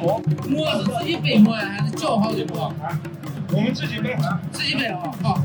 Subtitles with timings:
[0.00, 2.72] 馍，馍是自己背馍呀，还是叫好的馍？
[3.52, 4.16] 我们自己背，
[4.52, 5.40] 自己背啊，好。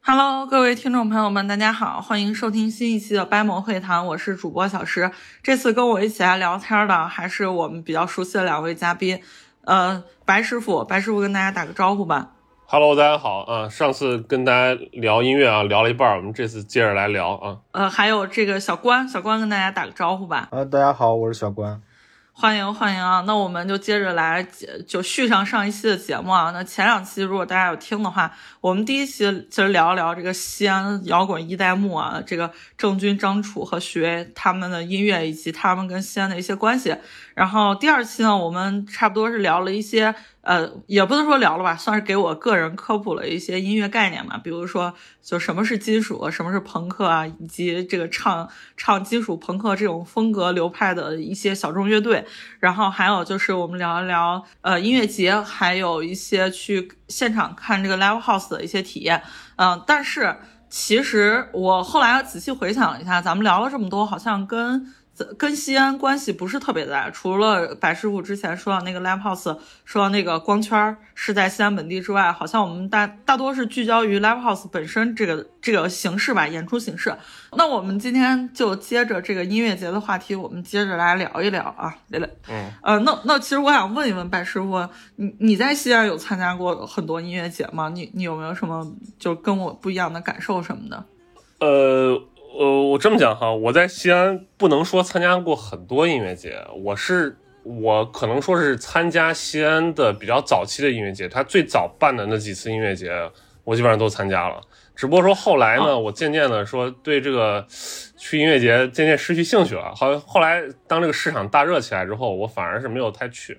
[0.00, 5.10] Hello，各位听众朋友们，大家好，欢迎收听新一期的掰馍会谈，我是主播小石。
[5.42, 9.20] 这次跟我一起来聊天的还是我们比较熟悉的两位嘉宾，
[9.64, 12.30] 呃，白师傅，白师傅跟大家打个招呼吧。
[12.66, 13.68] Hello，大家好啊！
[13.68, 17.58] 上次跟大家聊音乐啊，聊了一半，我们这次接着来聊啊。
[17.72, 20.48] 呃，还有这个小关，小关跟大家打个招呼吧。
[20.50, 21.80] 呃，大家好，我是小关。
[22.32, 23.22] 欢迎欢迎啊！
[23.28, 24.44] 那我们就接着来，
[24.88, 26.50] 就续上上一期的节目啊。
[26.52, 36.96] 那前两期如果大家有听的话，我们第一期其实聊一聊这个西安摇滚一代目啊，这个郑钧、张楚和徐巍他们的音乐以及他们跟西安的一些关系。
[37.34, 52.24] 然后第二期呢，我们差不多是聊了一些，呃，也不能说聊了吧，算是给我个人科普了一些音乐概念嘛，比如说就什么是金属，什么是朋克啊，以及这个唱唱金属朋克这种风格流派的一些小众乐队。
[52.60, 59.20] 然后还有就是我们聊一聊呃音乐节，还有一些去现场看这个 live house 的一些体验。
[59.56, 60.36] 嗯、但是
[60.68, 64.92] 其实我后来仔细回想了一下，咱们聊了这么多，好像跟
[65.38, 67.10] 跟西安关系不是特别大。
[67.10, 77.14] 除了白师傅之前说到那个 live house，说到那个光圈是在西安本地之外，好像我们大大多是聚焦于 live house 本身这个这个形式吧，演出形式。
[77.56, 82.28] 那我们今天就接着这个音乐节的话题，我们接着来聊一聊啊，聊聊。
[82.48, 87.88] 嗯，呃，那那其实我想问一问白师傅，你你在西安有参加过很多音乐节吗？
[87.88, 88.84] 你你有没有什么
[89.18, 91.04] 就跟我不一样的感受什么的？
[91.60, 92.20] 呃
[92.56, 103.10] 呃，我这么讲哈，我在西安不能说参加过很多音乐节，我是我可能说是参加西安的比较早期的音乐节，他最早办的那几次音乐节，
[103.64, 104.60] 我基本上都参加了。
[104.94, 107.66] 只不过说后来呢，我渐渐的说对这个
[108.16, 109.92] 去音乐节渐渐失去兴趣了。
[109.96, 113.58] 好，后来当这个市场大热起来之后，我反而是没有太去。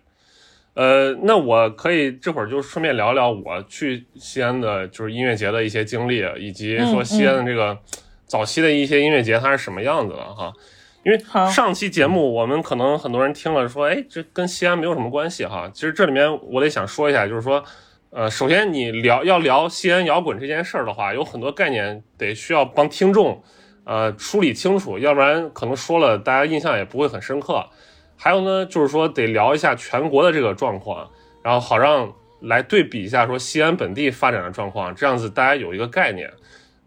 [0.76, 7.78] 呃，那我可以这会儿就顺便聊聊我去西安的就是音乐节的一些经历，以及说西安的这个
[8.36, 10.52] 早期的一些音乐节它是什么样子的哈。
[11.04, 11.18] 因为
[11.50, 15.72] 上期节目我们可能很多人听了说，哎，这跟西安没有什么关系哈。
[15.74, 17.64] 其实这里面我得想说一下，就是说。
[18.12, 23.44] 呃，首先你聊要聊西安摇滚这件事儿的话，有很多概念得需要帮听众
[23.84, 27.66] 呃梳理清楚，要不然可能说了大家印象也不会很深刻。
[28.16, 31.10] 还有呢，就是说得聊一下全国的这个状况，
[31.44, 36.32] 然后好让来对比一下说西安本地发展的状况，这样子大家有一个概念。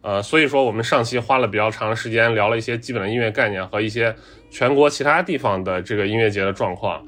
[0.09, 4.17] 呃，所以说我们上期花了比较长的时间聊了一些基本的音乐概念和一些
[4.49, 7.07] 全国其他地方的这个音乐节的状况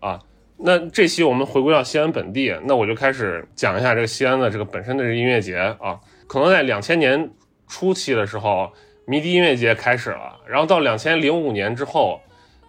[0.00, 0.18] 啊。
[0.58, 6.00] 那这期我们回归到西安本地，那我就开始讲一下这个西安的这个本身的音乐节啊。
[6.26, 7.30] 可能在两千年
[7.68, 8.68] 初期的时候，
[9.04, 12.20] 迷笛音乐节开始了，然后到两千零五年之后，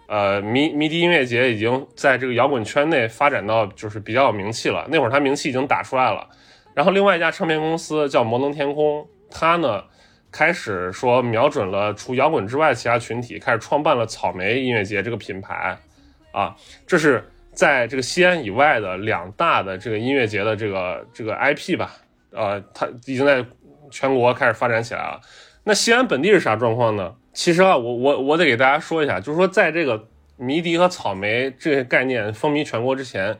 [0.06, 4.86] 呃，迷迷笛音乐节已经在这个摇滚圈内发展到就是比较有名气了。
[4.88, 6.24] 那会儿它名气已经打出来了。
[6.72, 9.82] 然后另外一家唱片公司叫摩登天空，他呢
[10.30, 15.76] 开始说瞄准了除摇滚之外其他群体，开始创办了草莓音乐节这个品牌
[16.32, 16.54] 啊，
[16.86, 17.24] 这是。
[17.54, 21.92] 在这个西安以外的两大的这个音乐节的这个这个 IP 吧，
[22.30, 23.44] 呃，它已经在
[23.90, 25.20] 全国开始发展起来了。
[25.62, 27.14] 那西安本地是啥状况呢？
[27.34, 30.02] 其实啊，我我我得给大家说一下，就是说在这个
[30.38, 33.38] 迷笛和草莓这些概念风靡全国之前，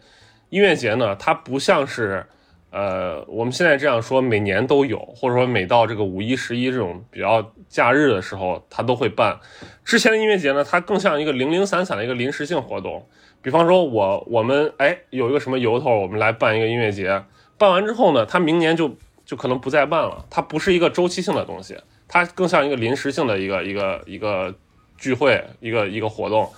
[0.50, 2.26] 音乐节呢，它不像是
[2.72, 9.38] 呃我们现在这样说每年都有，或者说每到这个五一、十一这种比较假日的时候，它都会办。
[9.84, 13.06] 之前的音乐节呢，它更像一个零零散散的一个临时性活动。
[13.42, 17.22] 比方说我，我们哎有一个什么由头，我们来办一个音乐节，
[17.58, 18.96] 办完之后呢，它明年就
[19.26, 20.24] 就可能不再办了。
[20.30, 21.76] 它不是一个周期性的东西，
[22.08, 24.54] 它更像一个临时性的一个一个一个
[24.96, 26.48] 聚会，一个一个活动。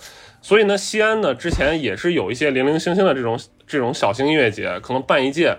[0.43, 5.57] 所以呢，西安呢之前也是有一些零零星星的这种这种小型音乐节，可能办一届、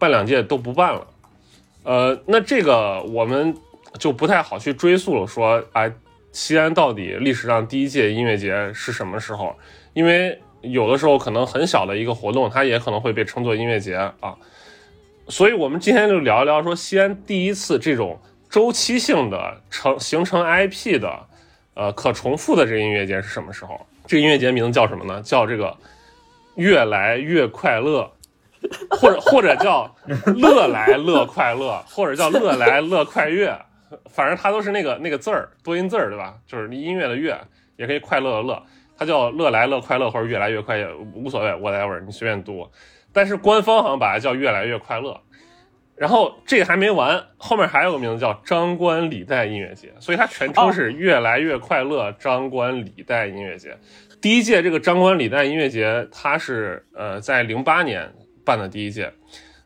[0.00, 1.06] 办两届都不办了。
[1.84, 3.56] 呃，那这个我们
[3.98, 5.92] 就不太好去追溯了，说哎，
[6.32, 9.54] 西安到底历史上第一届音乐节是什么时候？
[9.92, 14.34] 因为有的时候可能很小的一个活动，它也可能会被称作音乐节啊，
[15.28, 18.18] 所以我们今天就聊一聊说西安第一次这种
[18.48, 21.26] 周期性的成形成 IP 的，
[21.74, 23.86] 呃，可重复的这音乐节是什么时候？
[24.06, 25.22] 这个音乐节名字叫什么呢？
[25.22, 25.76] 叫这个
[26.56, 28.10] 越来越快乐，
[28.90, 29.94] 或者或者叫
[30.36, 33.58] 乐来乐快乐，或者叫乐来乐快乐，
[34.10, 36.34] 反正它都是那个那个字儿，多音字儿，对吧？
[36.46, 37.38] 就是音乐的乐，
[37.76, 38.62] 也可以快乐的乐。
[38.98, 42.68] 它叫乐来乐快乐或者越来越快乐，无所谓，whatever，你随便读。
[43.12, 45.18] 但是官方好像把它叫越来越快乐。
[45.96, 53.76] 然后这个还没完，后面还有个名字叫张冠李戴音乐节，所以它全称是越来越快乐张冠李戴音乐节。
[54.20, 58.10] 第一届这个张冠李戴音乐节，它是呃在零八年
[58.44, 59.12] 办的第一届，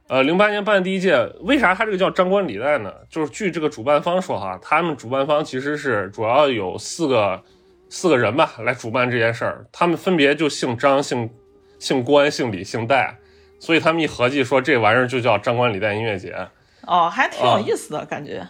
[0.09, 2.93] 呃零八年办的第一届，为啥它这个叫张冠李戴呢？
[3.09, 7.43] 就是据这个主办方说哈，他们主办方其实是主要有四个
[7.88, 11.31] 四个人吧来主办这件事儿，他们分别就姓张、姓
[11.79, 13.17] 姓关、姓李、姓戴。
[13.61, 16.37] 所以他们一合计说，这玩意儿就叫张冠李戴音乐节。
[16.82, 18.47] 哦，还挺有意思的感觉。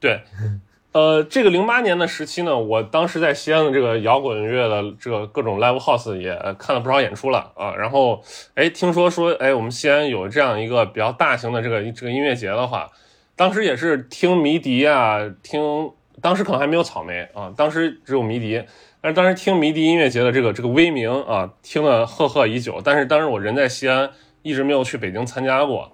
[0.00, 0.22] 对，
[0.94, 7.74] 呃，这个零八年的时期呢，我当时在西安的这个摇滚乐的这个各种 live house 也看了不少演出了啊。
[7.74, 8.22] 然后，
[8.54, 12.88] 哎，听说说，哎，我们西安有这样一个比较大型的这个这个音乐节的话，
[13.34, 15.90] 当时也是听迷笛啊，听
[16.22, 18.62] 当时可能还没有草莓啊，当时只有迷笛。
[19.00, 22.80] 但是当时听迷笛音乐节的这个这个威名啊，听了赫赫已久。
[22.84, 24.10] 但是当时我人在西安。
[24.42, 25.90] 一直没有去北京参加过，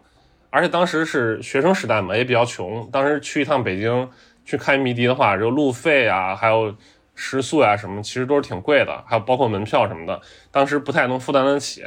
[0.50, 2.90] 而且当时是学生时代嘛，也比较穷。
[2.90, 4.10] 当时去一趟北京
[4.50, 6.74] 去开迷笛的话，就路费啊，还有
[7.14, 10.20] 食宿啊什么，其实都是挺贵的，还有包括门票什么的，
[10.50, 11.84] 当时不太能负担得起。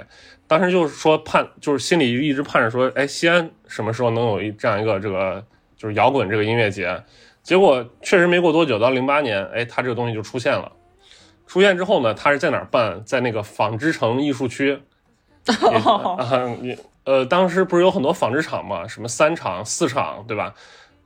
[0.48, 5.44] 当时就是说盼，就是心里一直盼着说，哎，西安什么时候能有一这样一个这个
[5.76, 7.04] 就是摇滚这个音乐节？
[7.42, 10.72] 结果确实没过多久，到零八年，哎，它这个东西就出现了。
[11.46, 13.04] 出现之后呢，它是在哪儿办？
[13.04, 14.80] 在那个纺织城艺术区。
[16.18, 20.54] 啊，你呃，当时不是有很多纺织厂嘛，什么三厂、四厂，对吧？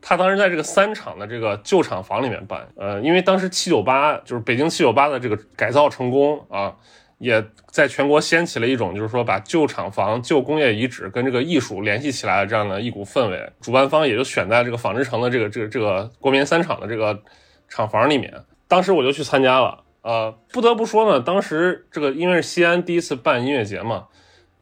[0.10, 6.74] 他当时在这个三厂的这个旧厂房里面办，呃，因为当时七九八就是北京七九八的这个改造成功啊，
[7.18, 13.52] 也在全国掀起了一种就是说把旧厂房、旧工业遗址跟这个艺术联系起来的这样的一股氛围。
[13.60, 17.22] 主办方也就选在这个纺织城的这个这个这个国民三厂的这个
[17.68, 18.34] 厂房里面。
[18.70, 24.06] 当时我就去参加了，呃，不得不说呢，当时这个因为是西安第一次办音乐节嘛。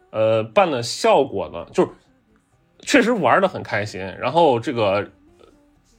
[0.10, 1.92] 呃，办的效果呢，就是
[2.80, 5.12] 确实玩的很开心，然后这个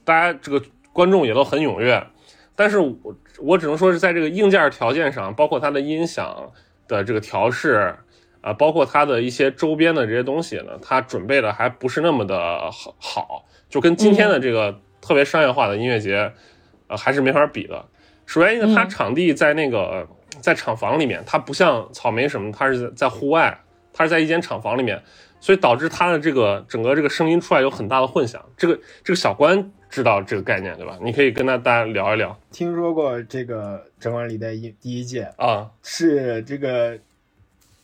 [0.07, 2.01] 大家这个观众也都很踊跃，
[2.55, 2.95] 但是我
[3.39, 6.49] 我只能说是在这个硬件条件上，包括它的音响
[6.87, 7.93] 的这个调试
[8.39, 16.31] 啊，包括它的一些周边的这些东西呢，它准备的还不是那么的好，好，就跟今天的这个特别商业化的音乐节，
[16.87, 17.85] 呃，还是没法比的。
[18.25, 20.07] 首先，因为它场地在那个
[20.39, 23.59] 在厂房里面，它不像草莓什么，它是在户外。
[23.93, 25.01] 它是在一间厂房里面，
[25.39, 28.39] 所以导致它的这个整个这个声音出来有很大的混响。
[28.55, 30.97] 这个这个小关知道这个概念对吧？
[31.01, 32.37] 你可以跟他大家聊一聊。
[32.51, 36.97] 听说过这个整晚礼的一第一届啊，是这个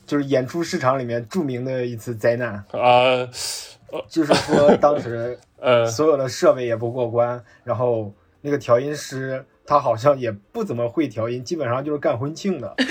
[0.05, 3.25] 就是演出市场里面著名的一次灾难啊，
[4.07, 12.75] 就是说当时 呃所有的设备也不过关，然后那个调音师他好像也不怎么会调音，基本上就是干婚庆的。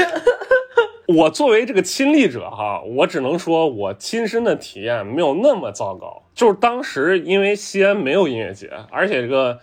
[1.08, 6.21] 我作为这个亲历者哈，我只能说我亲身的体验没有那么糟糕。
[6.34, 9.60] 就是当时因为西安没有音乐节，而且这个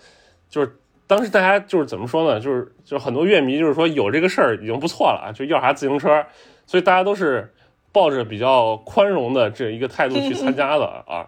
[0.50, 0.78] 就是
[1.08, 2.40] 当时大家就是怎么说呢？
[2.40, 6.26] 就是就很多乐迷就是说有这个事儿已经不错了，就要啥自行车，
[6.66, 7.52] 所以大家都是
[7.92, 11.28] 抱着比较宽容的这一个态度去参加的 啊，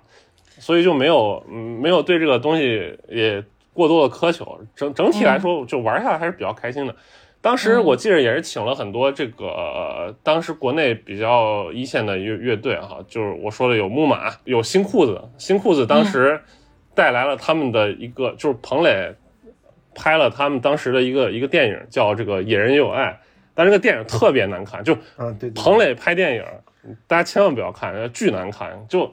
[0.60, 3.44] 所以就没有没有对这个东西也
[3.74, 4.60] 过多的苛求。
[4.76, 6.96] 整整体来说，就玩下来还是比较开心的。
[7.42, 16.40] 当时我记得也是请了很多这个当时国内比较一线的乐乐队哈，就是我说的有木马，有新裤子，新裤子当时
[16.94, 19.16] 带来了他们的一个，就是彭磊
[19.96, 23.08] 拍了他们当时的一个一个电影叫这个《野人也有爱》，
[23.56, 26.44] 但这个电影特别难看，就嗯对，彭磊拍电影，
[27.08, 29.06] 大家千万不要看，巨难看，就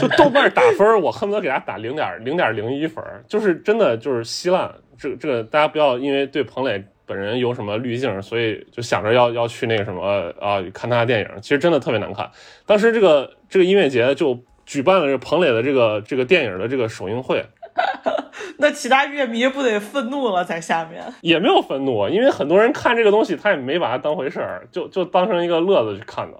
[0.00, 4.72] 就豆瓣打分，我恨不得给他打零点零点零一分，就是真的就是稀烂。
[4.98, 11.28] 这这个，大家不要因为对彭磊本人有什么滤镜，所以就想着要要去那个什么啊看他的电影。
[11.40, 12.30] 其实真的特别难看。
[12.64, 17.44] 当时这个这个音乐节就举办了这彭磊的这个这个电影的这个首映会，
[18.58, 26.38] 那其他乐迷不得愤怒了，在下面也没有愤怒，因为很多人看这个东西，他也没把它当回事儿，就就当成一个乐子去看的。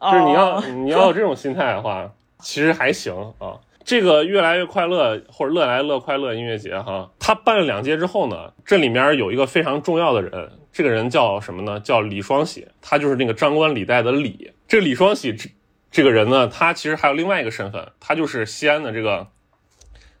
[0.00, 2.10] 就是你要 你要有这种心态的话，
[2.40, 3.60] 其实还行啊。
[3.84, 11.78] 这个越来越快乐或者乐来乐快乐音乐节哈，他办了两届之后呢，这里面有一个非常重要的人，这个人叫什么呢？
[11.80, 14.52] 叫李双喜，他就是那个张冠李戴的李。
[14.66, 15.50] 这李双喜这
[15.90, 19.26] 这个人呢，他其实还有另外一个身份，他就是西安的这个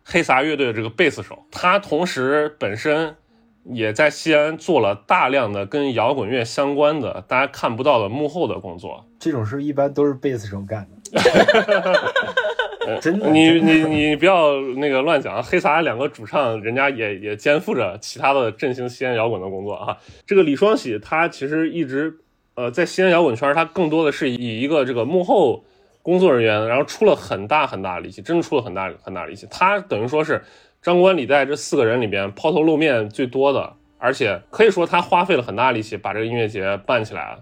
[0.04, 3.16] 黑撒乐队的这个贝斯手，他同时本身
[3.64, 9.06] 也在西安做了大量的跟摇滚乐相关的大家看不到的幕后的工作。
[9.18, 11.20] 这种事一般都是贝斯手干的。
[13.00, 15.42] 真的，你你你不要那个乱讲。
[15.42, 19.96] 黑撒两个主唱，人家也也肩负着其他的振兴西安摇滚的工作啊。
[20.26, 22.18] 这个李双喜，他其实一直
[22.56, 25.64] 呃在西安摇滚圈，他更多的是以一个这个幕后
[26.04, 29.48] 工作人员，然后出了很大很大的力气，真的出了很大很大的力气。
[29.50, 30.44] 他等于说是
[30.82, 37.38] 张冠李戴这四个人里边抛头露面最多的，而且可以说他花费了很大力气把这个音乐节办起来，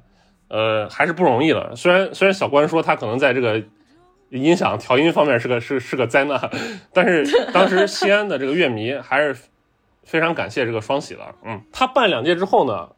[0.47, 1.75] 呃，还是不容易的。
[1.75, 3.61] 虽然虽然小关说他可能在这个
[4.31, 6.41] 音响调音方面是个 是是个灾难，
[6.93, 9.37] 但是当时西安的这个乐迷还是
[10.05, 11.21] 非常感谢这个双喜的。
[11.45, 12.89] 嗯，他办两届之后呢，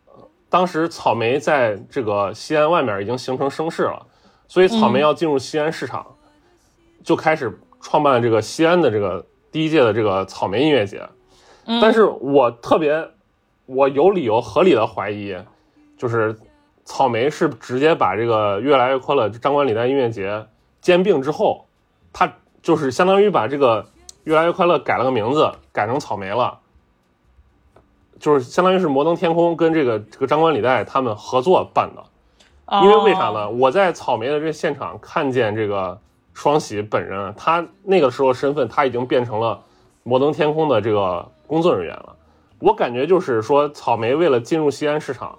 [0.50, 4.06] 当时草莓在这个西安外面已经形成声势了，
[4.54, 6.06] 所以草莓要进入西安市场，
[7.02, 11.02] 就开始创办了这个西安的这个第一届的这个草莓音乐节。
[11.82, 13.11] 但是我特别，
[13.66, 15.37] 我有理由合理的怀疑，
[15.99, 16.38] 就是
[16.84, 20.46] 草莓是直接把这个越来越快乐张冠李戴音乐节
[20.80, 21.66] 兼并之后，
[22.12, 22.32] 它
[22.62, 23.84] 就是相当于把这个
[24.23, 26.61] 越来越快乐改了个名字，改成草莓了。
[28.20, 32.04] 就是相当于是摩登天空跟这个这个张冠李戴他们合作办的，
[32.83, 33.49] 因为为啥呢？
[33.49, 35.99] 我在草莓的这现场看见这个
[36.33, 39.61] 双喜本人，他那个时候身份他已经变成了
[40.02, 42.16] 摩登天空的这个工作人员了。
[42.59, 45.38] 我感觉就是说，草莓为了进入西安市场，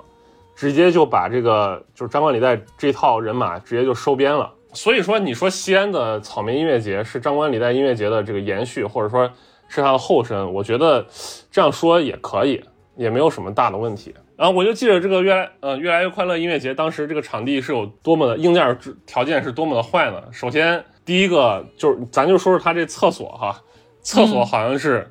[0.56, 4.52] 直接就把这个就是张冠李戴这套人马直接就收编了。
[4.74, 9.28] 所以说，你说西安的草莓音乐节是张冠李戴音乐节的这个延续，或者说
[9.68, 11.06] 是它的后身，我觉得
[11.50, 12.64] 这样说也可以。
[12.98, 20.22] 也没有什么大的问题，然后我就记得这个越来呃越来越快乐音乐节，当时这个场地是有多么的硬件条件是多么的坏呢？
[20.32, 23.62] 首先第一个就是咱就说说他这厕所哈，
[24.02, 25.10] 厕所好像是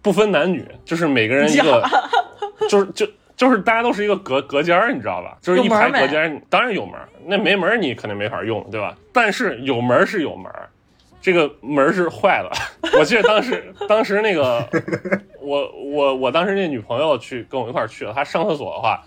[0.00, 1.82] 不分男女，就是每个人一个，
[2.68, 5.36] 就是就就是大家都是一个隔隔间儿，你知道吧？
[5.40, 6.94] 就是一排隔间，当然有门，
[7.26, 8.96] 那没门你肯定没法用，对吧？
[9.12, 10.50] 但是有门是有门。
[11.22, 12.50] 这个门是坏了，
[12.98, 14.68] 我记得当时，当时那个，
[15.40, 19.00] 我我我当时那女朋友去跟我一块去了，她上厕所的话，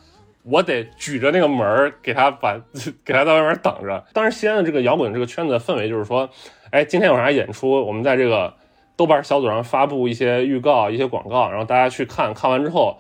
[0.44, 2.58] 我得举着那个门给她把
[3.04, 4.02] 给她在外面等着。
[4.14, 6.30] 当时西安的这个摇滚这个圈子的氛围就是说，
[6.72, 8.54] 哎，今天有啥演出，我们在这个
[8.96, 12.98] 豆瓣小组上发布一些预告、一些广告，然后大家去看看完之后。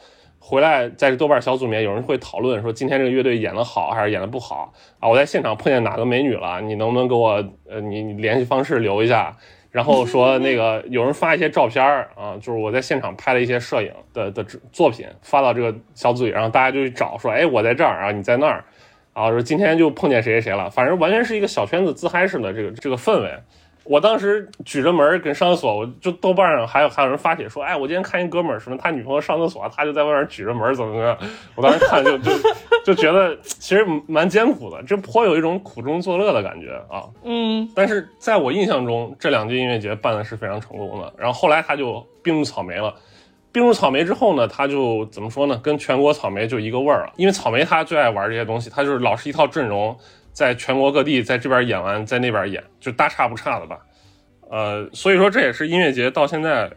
[0.47, 5.09] 回来在这豆瓣小组里面，有人会讨论说今天这个乐队演的好还是演的不好啊？
[5.09, 6.61] 我在现场碰见哪个美女了？
[6.61, 9.35] 你能不能给我呃你你联系方式留一下？
[9.71, 11.83] 然后说那个 有人发一些照片
[12.15, 18.63] 啊，就是我在现场拍了一些摄影的的作品发到这个小组里，然后大家就去找说，哎，我在这儿啊，你在那儿
[19.13, 23.33] 啊，说今天就碰见谁谁谁了，反正完全是一个小圈子自嗨式的这个这个氛围。
[23.85, 31.17] 我当时举着门跟上厕所，我就豆瓣上还有还有人发帖说，哎，我今天看一哥们儿什么，他女朋友上厕所，他就在外面举着门怎么怎么样。
[31.55, 32.31] 我当时看就就
[32.83, 37.05] 就觉得其实蛮艰苦的，这颇有一种苦中作乐的感觉啊。
[37.23, 41.13] 嗯，但是在我印象中，这两届音乐节办的是非常成功的。
[41.17, 42.95] 然后后来他就并入草莓了，
[43.51, 45.59] 并入草莓之后呢，他就怎么说呢？
[45.63, 49.95] 跟全国草莓就一个味儿了，因为草莓他最爱玩这些东西，他就是老是一套阵容。
[50.35, 53.79] 在全国各地，在这边演完，在那边演，就大差不差的吧。
[54.49, 56.69] 呃，所以说这也是音乐节到现在，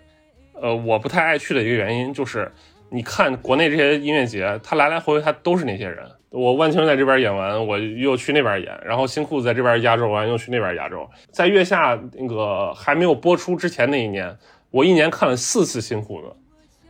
[0.55, 2.53] 呃，我不太爱去的一个原因，就是
[2.89, 6.09] 你看国内这些音乐节，他来来回回他都是那些人。
[6.31, 11.11] 我万青在这边演完，我又去那边演，然后新裤子在这边压轴完，又去那边压轴。
[11.33, 14.39] 在月下那个还没有播出之前那一年，
[14.71, 16.29] 我一年看了四次新裤子，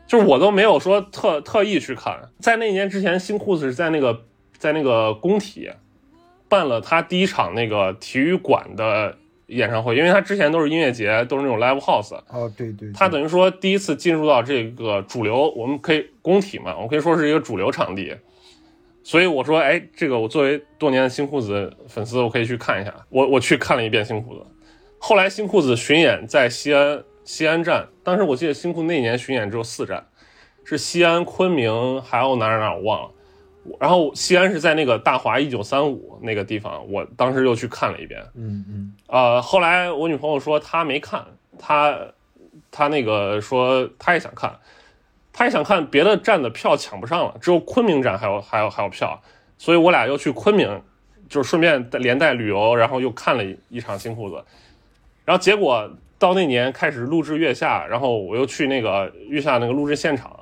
[0.07, 2.21] 就是我都没有说特特意去看。
[2.41, 4.21] 在那一年之前，新裤子是在那个
[4.59, 5.71] 在那个工体。
[6.49, 12.15] 办了他第一场那个体育馆的演唱会，因为他之前都是音乐节，都是那种 live house。
[12.29, 12.91] 哦，对对。
[12.93, 18.17] 他等于说第一次进入到这个主流，我们可以工体嘛，我们可以说是一个主流场地。
[19.03, 22.95] 所以我说，哎，这个我作为多年的新裤子粉丝，我可以去看一下。
[23.09, 24.45] 我我去看了一遍新裤子。
[24.99, 30.07] 后来新裤子巡演在西安西安站，当时我记得新裤子那年巡演只有四站，
[30.65, 33.11] 是西安、昆明，还有哪儿哪儿我忘了。
[33.81, 38.23] 然后西安是在那个大华一九三五那个地方，我当时又去看了一遍。
[38.35, 38.95] 嗯嗯。
[39.09, 41.25] 呃，后来我女朋友说她没看，
[41.59, 41.99] 她
[42.71, 44.57] 她那个说她也想看，
[45.33, 49.21] 她也想看别的站的票抢不上了，只有昆明站还有还有还有票，
[49.57, 50.81] 所以我俩又去昆明，
[51.29, 54.43] 就是顺便连带旅游，然后又看了一场新裤子。
[55.25, 60.35] 然后结果到那年开始录制月下，然后我又去那个月下那个录制现场。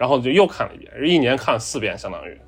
[0.00, 2.40] 然后就又看了一遍，一年看了四遍，相当于。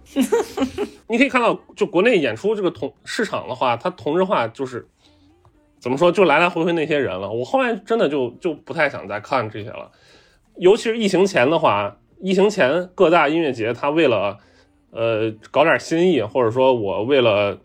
[1.07, 4.89] 你可以看到，就国内演出这个同市场的话，它同质化就是
[5.79, 7.31] 怎么说，就来来回回那些人了。
[7.31, 9.91] 我后来真的就就不太想再看这些了，
[10.57, 14.39] 尤其是疫情前的话，疫情前各大音乐节，他为了
[14.91, 17.59] 呃搞点新意，或者说我为了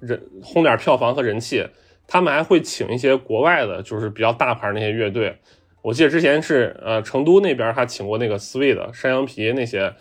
[0.00, 1.64] 人轰点票房和人气，
[2.08, 5.38] 他们还会请一些国外的，就是比较大牌那些乐队。
[5.82, 9.92] 我记得之前是呃成都那边他请过那个 Sweet 山羊皮那些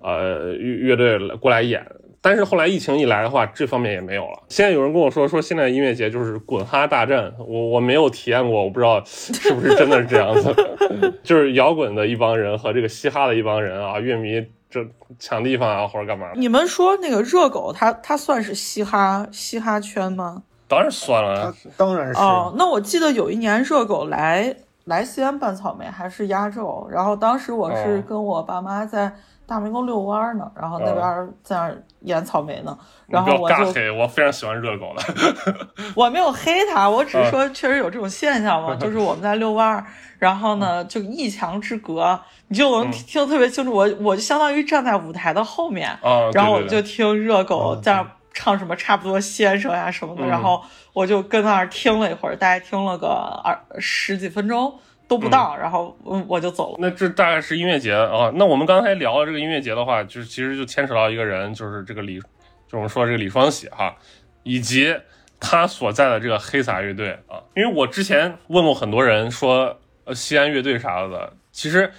[0.00, 1.84] 呃乐乐队过来演，
[2.20, 4.42] 但是后来疫情一来的话，这方面也没有了。
[4.48, 10.54] 现在有人跟我说说现在音乐节就是滚哈大战，我我没有体验过，我不知道是不是真的是这样子。
[11.22, 14.86] 就是摇滚的一帮人和这个嘻哈的一帮人啊，乐迷这
[15.18, 16.30] 抢地方啊或者干嘛？
[16.34, 20.42] 你们说那个热狗，它它算是嘻哈嘻哈圈吗？
[20.68, 22.20] 当然算了，当然是。
[22.20, 24.54] 哦，那我记得有一年热狗来
[24.88, 29.12] 来西安办草莓还是压轴，然后当时我是跟我爸妈在。
[29.48, 35.02] 大明宫遛弯呢，然后那边在那演草莓呢，然后我就黑，我非常喜欢热狗的。
[35.96, 39.82] 我没有黑他，我只是说确实有这种现象嘛，就是我们在遛弯，
[40.18, 43.72] 然后呢就一墙之隔，你就能听特别清楚。
[43.72, 45.98] 我我就相当于站在舞台的后面，
[46.34, 53.08] 然后我就听热狗在那唱什么差不多先生呀什么的，然后我就跟那儿听了一会儿，大概听了个
[53.44, 54.78] 二十几分钟。
[55.08, 56.76] 都不到，然后嗯我就走了。
[56.78, 58.30] 那这大概是音乐节啊。
[58.34, 63.96] 那我们刚才聊这个音乐节的话，就是其实就牵扯到一个人，就是这个李，就我们说这个李双喜哈，
[64.42, 64.94] 以及
[65.40, 67.40] 他所在的这个黑撒乐队啊。
[67.56, 71.90] 因为我之前问过很多人说，呃，西安乐队啥的，其实，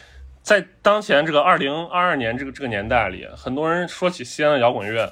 [0.44, 5.12] 在当前这个二零二二年这个这个年代里，很多人说起西安的摇滚乐。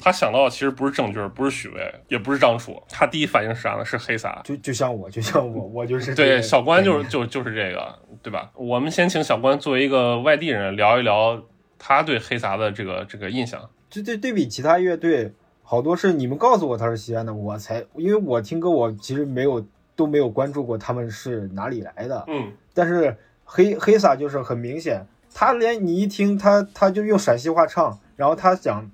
[0.00, 3.84] 他想到的其实不是郑钧，不是许巍，也不是张楚，他第一反应是啥呢？
[3.84, 8.52] 是黑撒，就就像我，就像我，我就是对小关，就是就就是这个，对吧？
[8.54, 11.42] 我们先请小关作为一个外地人聊一聊
[11.78, 13.68] 他对黑撒的这个这个印象。
[13.90, 15.32] 就对对比其他乐队，
[15.64, 22.24] 好多是你们告诉我他是西安的，我才因为我听歌，我其实没有都没有关注过他们是哪里来的。
[22.28, 28.88] 嗯，但是黑黑撒就是很明显，他连你一听他他就用陕西话唱，然后他讲。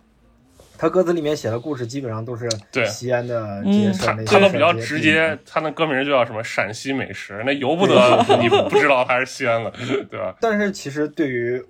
[0.76, 2.48] 他歌词里面写的故事基本上都是
[2.86, 5.38] 西安的这些事儿，他都比较直接。
[5.46, 7.94] 他那歌名就叫什么“陕西美食”，那由不得
[8.40, 9.70] 你不知道他是西安的，
[10.10, 10.34] 对吧？
[10.42, 11.64] 但是其实对于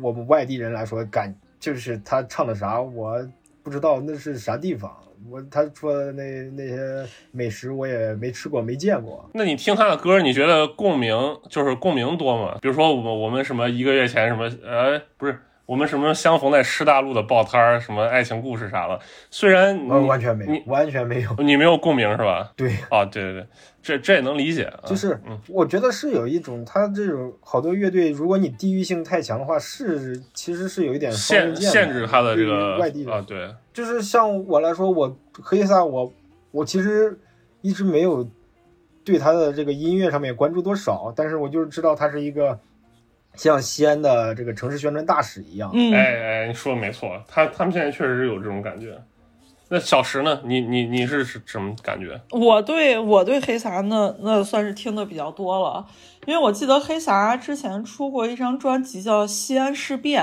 [0.00, 3.24] 我们外地人来说，感就是他唱的啥，我
[3.62, 4.90] 不知道那是啥地方。
[5.30, 9.28] 我他说的那那些美食我也没吃过，没见过。
[9.32, 11.16] 那你听他的歌，你觉得共鸣
[11.48, 12.58] 就是共鸣多吗？
[12.60, 15.38] 比如说我我们什么一个月前什么呃不是。
[15.66, 19.00] 我们什么相逢在师大路的报摊儿，什么爱情故事啥的，
[19.30, 22.52] 虽然完全没有，完全没有，你没有共鸣是吧？
[22.54, 23.46] 对，啊，对对对，
[23.82, 24.70] 这这也能理解。
[24.84, 33.24] 就是，我觉得是有一种，他这种好多乐队，如果你地域性太强的话，是其实是有一点限限制他的这个外地啊。
[33.26, 36.12] 对，就是像我来说，我黑撒，我
[36.50, 37.18] 我其实
[37.62, 38.28] 一直没有
[39.02, 42.60] 对他的这个音乐上面关注多少，但是我就是知道他是一个。
[43.36, 48.96] 像西安的这个城市宣传大使一样，嗯，哎哎，你说的没错，他他们现在确实是有这种感觉。
[49.70, 50.40] 那小石呢？
[50.44, 52.20] 你你你是什么感觉？
[52.30, 55.84] 我对我对黑撒那那算是听的比较多了，
[56.26, 60.22] 因为我记得黑撒之前出过一张专辑叫《西安事变》，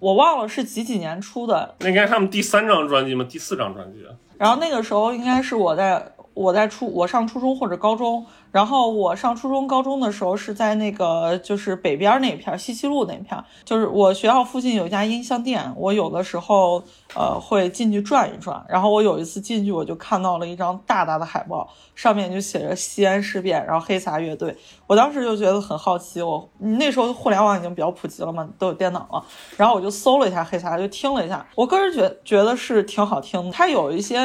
[0.00, 1.76] 我忘了是几几年出的。
[1.80, 3.24] 那应该他们第三张专辑吗？
[3.28, 4.04] 第四张专辑。
[4.38, 8.24] 然后那个时候应该是我在我在初我上初中或者高中。
[8.50, 16.82] 然后我上初中、高中的时候是在那个就是北边那片西七路那片，就是我学校附近有一家音像店，我有的时候
[17.14, 18.64] 呃会进去转一转。
[18.68, 24.56] 然后我有一次进去，我就看到了一张大大的海报，上面就写着西安事变，然后黑撒乐队。
[24.86, 29.22] 我当时就觉得很好奇，我那时候互联网已经比较普及了嘛，都有电脑了。
[29.58, 31.46] 然后我就搜了一下黑撒，就听了一下。
[31.54, 34.16] 我个人觉觉得是挺好听的，它有一些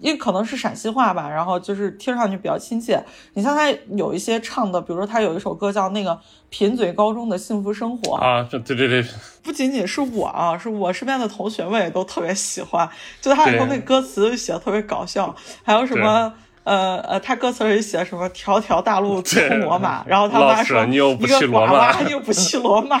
[0.00, 3.02] 因为可能是陕西话吧，然后就是听上去比较亲切。
[3.32, 3.61] 你像它。
[3.62, 6.18] 他有一些唱的，比如说他有一首歌叫那个
[6.50, 9.04] 贫嘴高中的幸福生活啊，对对对，
[9.42, 12.88] 不仅仅是我啊，是我身边的同学们也都特别喜欢，
[13.20, 16.34] 就他里头那歌词写的特别搞笑，还有什么。
[16.64, 22.98] 呃呃，他歌词里写什么“条条大路 通罗马”，然后他妈说一个娃娃又不去罗马，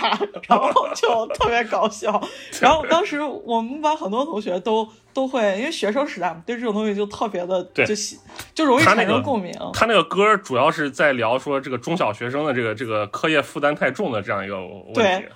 [0.48, 2.20] 然后就特别搞笑。
[2.60, 8.18] 然后当时我们班很多同学都都会，因为学生时代嘛，对这种东西就特别的就喜，
[8.54, 9.52] 就容易产生共鸣。
[9.72, 14.56] 他那个歌主要是在聊说这个中小学生的这个这个课业负担太重的这样一个
[14.94, 15.26] 问题。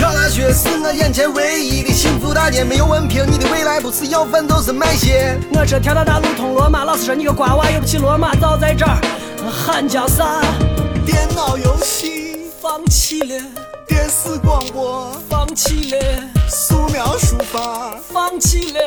[0.00, 5.38] 考大学是我眼前唯一的幸福大街，没有文凭，你的未来不是要饭就是卖血。
[5.52, 8.96] 我这条条大路通罗马，老师说你个瓜娃又不起罗马，早在这儿
[9.50, 10.40] 喊叫啥？
[11.04, 13.44] 电脑游戏放弃了，
[13.86, 15.98] 电视广播放弃了，
[16.48, 18.80] 素描书法放弃了，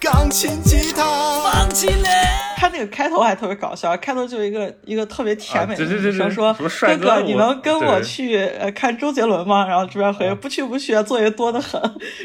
[0.00, 1.04] 钢琴吉他
[1.42, 2.53] 放弃了。
[2.64, 6.50] 他那个开头还特别搞笑，开头就一个一个特别甜美的女生说
[6.80, 11.78] ：“哥哥，你能跟我去呃看周杰伦吗？”然后这边回：“不去不去，作业多得很。”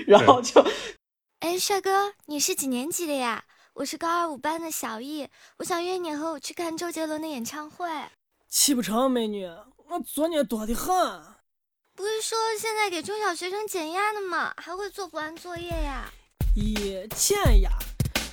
[0.07, 0.65] 然后就，
[1.41, 3.43] 哎，帅哥，你是几年级的呀？
[3.73, 7.89] 我是高二五班的小易，我想约你和我去看周杰伦的演唱会。
[8.49, 10.95] 去不成，美女，我作业多得很。
[11.97, 14.53] 不是说现在给中小学生减压的吗？
[14.55, 16.09] 还会做不完作业呀？
[16.55, 17.69] 也欠呀，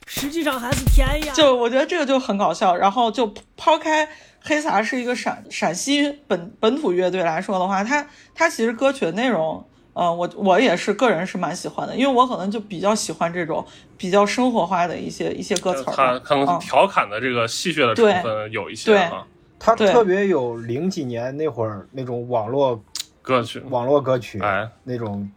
[0.06, 1.32] 实际上还是甜呀。
[1.34, 2.74] 就我觉得这个就很搞笑。
[2.74, 4.08] 然后就抛开
[4.42, 13.66] 黑撒是一个陕陕西本本土乐队来说的话，它它其实歌曲的内容，呃，我我也是个人是蛮喜欢的，因为我可能就比较喜欢这种
[13.98, 16.18] 比较生活化的一些一些歌词儿他。
[16.20, 19.10] 可能嗯调侃的这个戏谑的成分有一些对
[19.58, 22.80] 他特别有零几年那会儿那种网络
[23.22, 25.28] 歌曲，网络歌曲哎，那种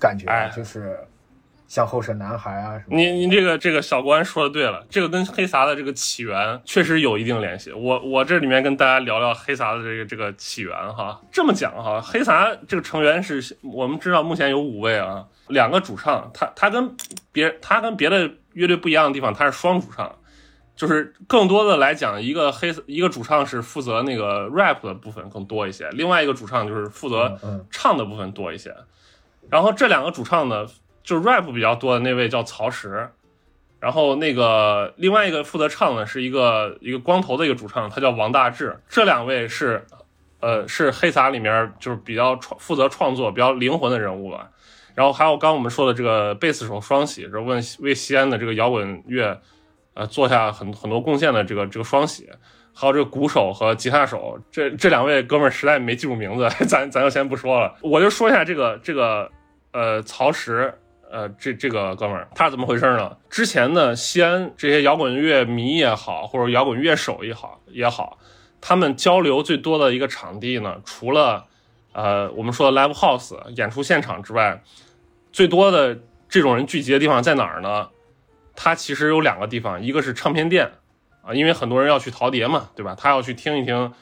[0.00, 0.98] 感觉，哎就是
[1.68, 2.96] 像后生男孩啊什么的。
[2.96, 7.72] 你你这个这个小关说的对了，这个跟黑撒的这个起源确实有一定联系。
[7.72, 11.20] 我我这里面跟大家聊聊黑撒的这个这个起源哈。
[11.32, 16.96] 这么讲哈，黑撒这个成员是我们知道目前有五位啊，两个主唱，他他跟
[17.32, 20.14] 别他跟别的乐队不一样的地方，他是双主唱。
[20.76, 28.76] 就是更多的来讲，一个黑一个主唱是负责那个 rap 的部分更多一些，另外一个主唱就是负责唱的部分多一些。
[29.48, 30.66] 然后这两个主唱呢，
[31.06, 33.08] 就是 rap 比较多的那位叫曹石，
[33.80, 38.76] 然后那个另外一个负责唱的是一个一个光头的一个主唱，他叫王大治。
[38.88, 39.86] 这两位是，
[40.40, 44.50] 呃，是黑撒里面就是比较创负责创作比较灵魂的人物吧。
[44.96, 49.40] 然后还有刚我们说的这个贝斯手双喜，这为为西安的这个摇滚乐，
[49.94, 52.28] 呃，做下很很多贡献的这个这个双喜。
[52.78, 57.74] 还有这个鼓手和吉他手，这这两位哥们儿实在没记住名字， 咱咱就先不说了。
[57.80, 59.30] 我就说一下这个这个
[59.72, 60.74] 呃曹石，
[61.10, 63.16] 呃这这个哥们儿他是怎么回事呢？
[63.30, 68.18] 之前呢，西安这些摇滚乐迷也好，或者摇滚乐手也好也好，
[68.60, 71.46] 他们交流最多的一个场地呢，除了
[71.92, 74.62] 呃我们说的 live house 演出现场之外，
[75.32, 77.88] 最多的这种人聚集的地方在哪儿呢？
[78.54, 80.70] 它其实有两个地方，一个是唱片店。
[81.22, 82.94] 啊，因为很多人要去陶碟嘛，对吧？
[82.96, 83.92] 他要去听一听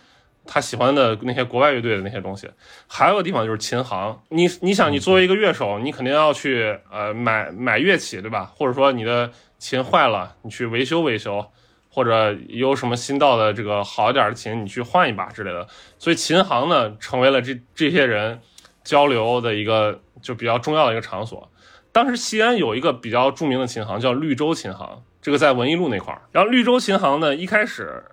[0.47, 2.51] 他喜欢的那些国外乐队的那些东西。
[2.87, 8.53] 还有个地方就是琴行，你你想，你作为一个乐手，你肯定要去呃买买乐器，对吧？
[8.55, 11.47] 或者说你的琴坏了，你去维修维修，
[11.89, 15.67] 或者有什么新到的这个好一点的琴，你去换一把之类的。
[15.99, 18.41] 所以琴行呢，成为了这这些人
[18.83, 21.51] 交流的一个就比较重要的一个场所。
[21.93, 25.03] 当时西安有一个比较著名的琴行，叫绿洲琴行。
[25.23, 28.05] 这个在文艺路那块儿，然后绿洲琴行呢，一开始，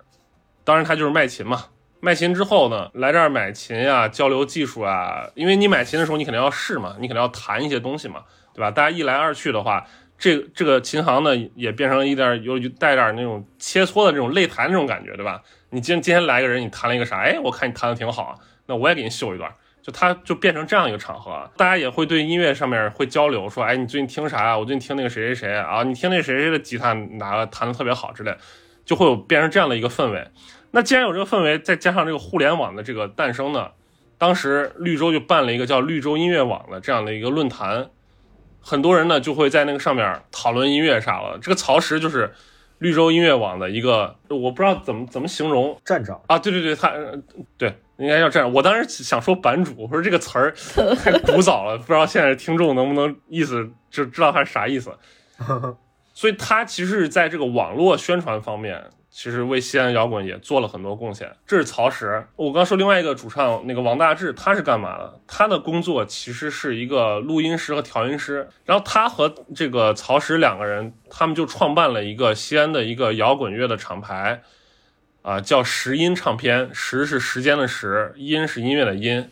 [0.64, 1.66] 当然它就是卖琴嘛。
[2.04, 5.24] 卖琴之后呢，来这儿买琴呀、交流技术啊。
[5.36, 8.72] 因为你买琴的时候，你肯定要试嘛，你肯定要弹一些东西嘛，对吧？
[8.72, 9.86] 大家一来二去的话，
[10.18, 15.40] 这个这个琴行呢，也变成一点有带点那种切磋的这种擂台那种感觉，对吧？
[15.70, 17.20] 你今今天来个人，你弹了一个啥？
[17.20, 18.36] 哎，我看你弹的挺好，
[18.66, 19.48] 那我也给你秀一段。
[19.80, 24.58] 就它就变成这样一个场合，大家也会对音乐上面会交流，说，哎，你最近听啥啊？
[24.58, 28.36] 我最近听那个谁谁谁啊，你听那谁谁的吉他哪个弹的特别好之类，
[28.84, 30.24] 就会有变成这样的一个氛围。
[30.72, 33.68] 那既然有这个氛围，再加上这个互联网的这个诞生呢，
[34.18, 37.88] 当时绿洲就办了一个叫绿洲音乐网的这样的一个论坛，
[38.60, 41.38] 很多人呢就会在那个上面讨论音乐啥了。
[41.40, 42.32] 这个曹石就是
[42.78, 47.16] 绿洲音乐网的一个，我不知道怎么怎么形容站长啊，对对对，他呃
[47.56, 47.72] 对。
[47.98, 48.52] 应该叫这样。
[48.52, 50.52] 我当时想说版主，我说这个词儿
[50.96, 54.90] 太古早了，不知道现在听众能不能意思就知道他是啥意思。
[56.12, 58.82] 所以他其实是在这个网络宣传方面，
[59.14, 61.30] 其实为西安摇滚也做了很多贡献。
[61.46, 62.26] 这是曹石。
[62.34, 65.20] 我刚说另外一个主唱那个王大治，他是干嘛的？
[65.26, 68.48] 他的工作其实是一个录音师和调音师。
[68.64, 74.42] 然后他和这个曹石两个人，他们就创办了一个西安的一个摇滚乐的厂牌。
[75.20, 79.30] 啊，叫石音唱片，石是时间的石，音是音乐的音。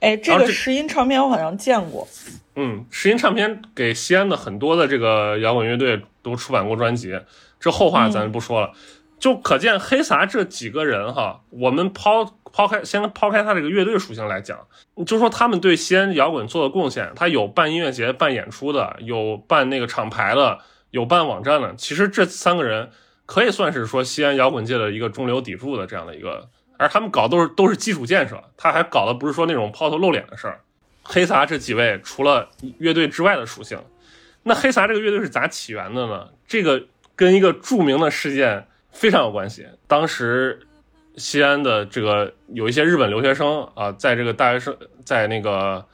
[0.00, 2.08] 哎，这个石音唱片我好像见过。
[2.56, 7.20] 嗯，石音唱片给西安的很多的这个摇滚乐队都出版过专辑，
[7.60, 8.70] 这后话咱就不说了。
[8.72, 8.78] 嗯、
[9.18, 14.58] 就可见黑撒这几个人哈，我们抛抛开先抛开他这个乐队属性来讲，
[15.06, 20.58] 就说他们对西安摇滚做的贡献，他有办音乐节、办演出的，有办那个厂牌的，
[20.90, 21.74] 有办网站的。
[21.76, 22.90] 其实这三个人。
[23.28, 30.62] 可以算是说西安摇滚界的一个中流砥柱的这样的一个，而他们搞都是都是基础建设，他还搞的不是说那种抛头露脸的事儿。
[31.02, 33.78] 黑撒这几位除了乐队之外的属性，
[34.44, 36.28] 那黑撒这个乐队是咋起源的呢？
[36.46, 38.66] 这个跟一个著名的事件
[38.98, 39.66] 非常有关系。
[39.86, 40.60] 当时
[41.16, 45.84] 西安的这个有一些日本留学生啊，在这个大学生在那个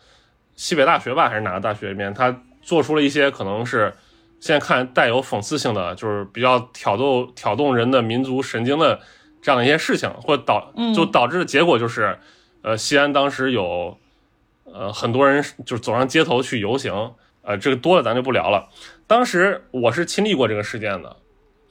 [0.57, 3.93] 西北大学吧还是哪个大学里面，他做出了一些可能是。
[4.41, 9.01] 现在看带有讽刺性的，就是比较挑逗、挑动人的民族神经的
[9.41, 12.19] 这样的一些事情，或导就导致的结果就是，
[12.61, 13.97] 呃，西安当时有
[14.65, 18.69] 呃很多人就是走上街头去游行，呃，这个多了咱就不聊了。
[19.07, 21.17] 当时我是亲历过这个事件的，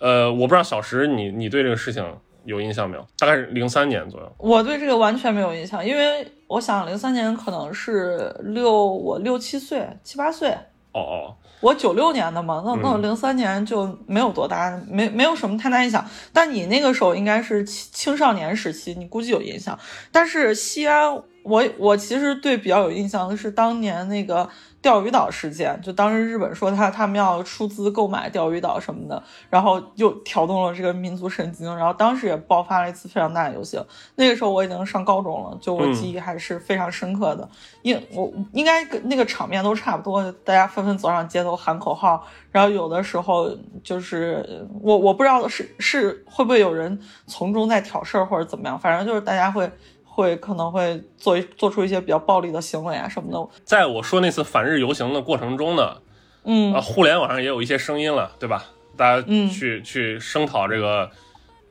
[0.03, 2.05] 呃，我不知道小石你你对这个事情
[2.43, 3.07] 有印象没有？
[3.17, 4.29] 大概是零三年左右。
[4.37, 10.49] 我对这个完全没有印象，因为我想零三年可能是六我六七岁七八岁。
[10.91, 16.05] 哦哦，我九六年的嘛，那那零三年就没有多大，没没有什么太大印象。
[16.33, 19.79] 但你那个时候应该是青青少年时期，你估计有印象。
[20.11, 24.47] 但是西安，我我其实对比较有印象的是当年那个
[24.83, 33.81] 钓鱼岛事件，就当时日本说他他们要出资购买钓鱼岛什么的，然后又挑动了这个民族神经，然后当时也爆发了一次非常大的游行。
[34.15, 37.47] 那个时候我已经上高中了，就我嗯记忆还是非常深刻的。
[37.83, 43.49] 应我应该跟那个场面都差不多，大家纷纷走上街头喊口号，然后有的时候
[43.81, 49.71] 就是呃我我不知道是是会不会有人从中在挑事儿或者怎么样，反正就是大家会
[50.15, 53.49] 会可能会做做出一些比较暴力的行为啊什么的。
[53.65, 55.97] 在我说那次反日游行的过程中呢，
[56.43, 58.65] 嗯啊，互联网上也有一些声音了，对吧？
[58.95, 61.09] 大家嗯去、去声讨这个，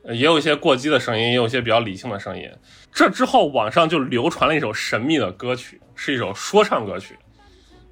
[0.03, 2.51] 呃也有一些过激的声音，也有一些比较理性的声音。
[2.91, 7.17] 这之后，网上就流传了一首神秘的歌曲，是一首说唱歌曲。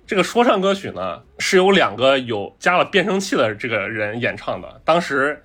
[0.05, 4.81] 这个说唱歌曲呢，是由两个有加了变声器的这个人演唱的。
[4.83, 5.41] 当时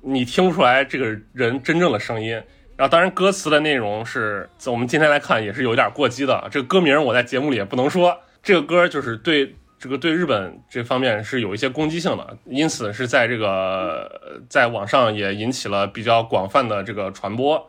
[0.00, 2.40] 你听不出来这个人真正的声音。
[2.78, 6.46] 然后，当然，歌词的内容是，我们今天来看也是有点过激的。
[6.48, 8.16] 这个歌名我在节目里也不能说。
[8.40, 13.48] 这个歌就是对这个对日本这方面是有一些攻击性的，因此是在这个
[14.22, 17.68] 呃在网上也引起了比较广泛的这个传播。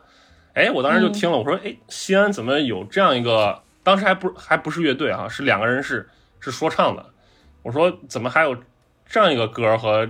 [0.54, 3.60] 哎，我当时就听了，我说，哎，西安怎么有这样一个？
[3.82, 7.04] 当时还不还不是乐队哈、是两个人是是说唱的。
[7.64, 8.56] 我说怎么还有
[9.08, 10.08] 这样一个歌和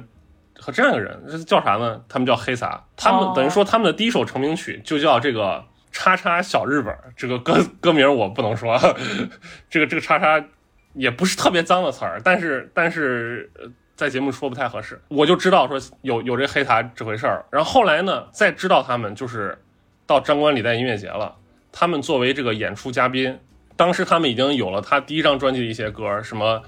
[0.61, 1.21] 和这样一个人？
[1.29, 2.01] 这叫啥呢？
[2.09, 6.95] 他们叫黑撒，他们哦等于说他们的第一首成名曲就叫这个叉叉小日本。
[7.17, 8.79] 这个歌歌名我不能说，
[9.71, 10.45] 这个这个叉叉
[10.93, 13.51] 也不是特别脏的词儿，但是但是。
[13.59, 13.69] 呃
[14.01, 17.45] 在节目说不太合适，我就知道说有有这黑撒这回事儿。
[17.51, 19.59] 然后后来呢，再知道他们就是
[20.07, 21.37] 到张冠李戴音乐节了，
[21.71, 23.39] 他们作为这个演出嘉宾，
[23.77, 26.63] 当时他们已经有了他第一张专辑的一些歌，什么，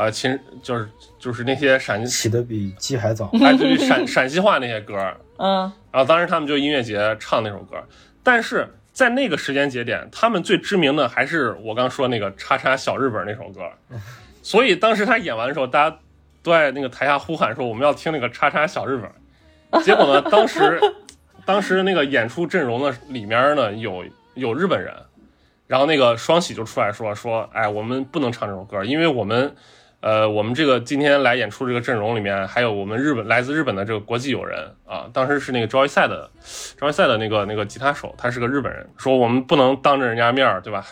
[0.00, 3.30] 呃，秦就是就是那些陕西起的比鸡还早。
[3.42, 4.96] 哎，对陕陕西话那些歌，
[5.36, 7.76] 嗯然后当时他们就音乐节唱那首歌，
[8.22, 13.70] 但是在那个时间节点，他们最知名的还是我刚说那个叉叉小日本那首歌，
[14.42, 15.98] 所以当时他演完的时候，大家
[16.42, 18.98] 都在那个台下呼喊说我们要听那个叉叉小日
[19.70, 20.80] 本，结果呢，当时
[21.44, 24.94] 当时那个演出阵容呢里面呢有有日本人，
[25.66, 29.54] 然后那个双喜就出来说说，哎，我们不能唱这首歌，因为我们。
[30.00, 36.30] 呃，我们这个今天来演出这个阵容里面，还有我们日本来自日本的这个国际友人啊，当时是那个 Joy 的
[36.78, 40.86] Joy 的那个那个吉他手，他是个日本人，说我们不能当着人家面儿，对吧？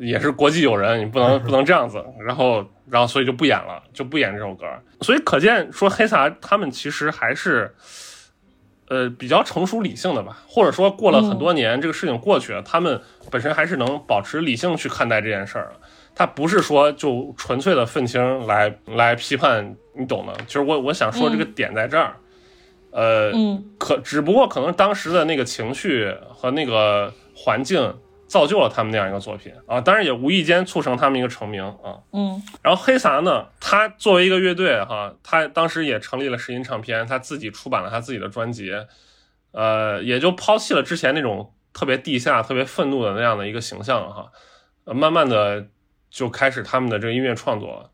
[0.00, 4.66] 也是国际友人，你不能不能这样子，然后然后所以就不演了，就不演这首歌，
[5.00, 7.74] 所以可见说黑撒他们其实还是。
[8.90, 12.98] 呃，比较成熟理性的吧，或者说过了很多年，这个事情过去了，他们
[13.30, 15.72] 本身还是能保持理性去看待这件事儿。
[16.18, 20.34] 他不是说就纯粹的愤青来来批判，你懂的。
[20.48, 22.16] 其实我我想说这个点在这儿，
[22.90, 23.64] 呃，嗯。
[23.78, 32.02] 可只不过可能当时的那个情绪和那个环境造就了他们那样一个作品啊，当然也无意间促成他们一个成名啊。
[32.12, 32.42] 嗯。
[32.62, 38.74] 然后黑撒呢，他作为一个乐队哈，他当时也成立了石音唱片，他自己出版了他自己的专辑，
[39.52, 44.26] 呃，也就抛弃了之前那种特别地下、特别愤怒的那样的一个形象哈，
[44.82, 45.68] 呃，慢慢的
[46.10, 47.90] 就开始他们的这个音乐创作。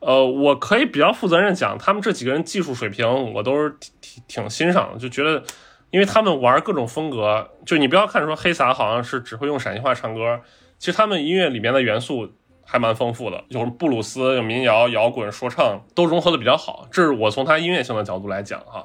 [0.00, 5.42] 呃，我可以比较负责任讲，他们这几个人技术水平我都是挺挺欣赏的，就觉得，
[5.90, 10.40] 因为他们玩各种风格，就你不要看说黑撒好像是只会用陕西话唱歌，
[10.78, 12.30] 其实他们音乐里面的元素
[12.62, 16.86] 还蛮丰富的，有布鲁斯、有民谣、摇滚、说唱都融合的比较好。
[16.90, 18.84] 这是我从他音乐性的角度来讲哈。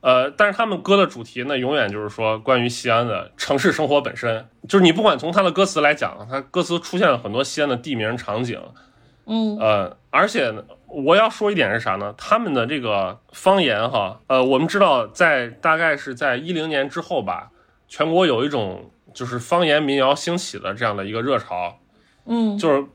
[0.00, 8.58] 呃，但是他们歌的主题呢，永远就是说关于西安的城市生活本身，就是你不管从他的歌词来讲，他歌词出现了很多西安的地名场景，
[9.26, 10.54] 嗯呃，而且
[10.86, 12.14] 我要说一点是啥呢？
[12.16, 17.50] 他们的这个方言哈，呃，我们知道在大概是在一零年之后吧，
[17.86, 21.78] 全国有一种就是方言民谣兴起的这样的一个热潮，
[22.24, 22.86] 嗯，就是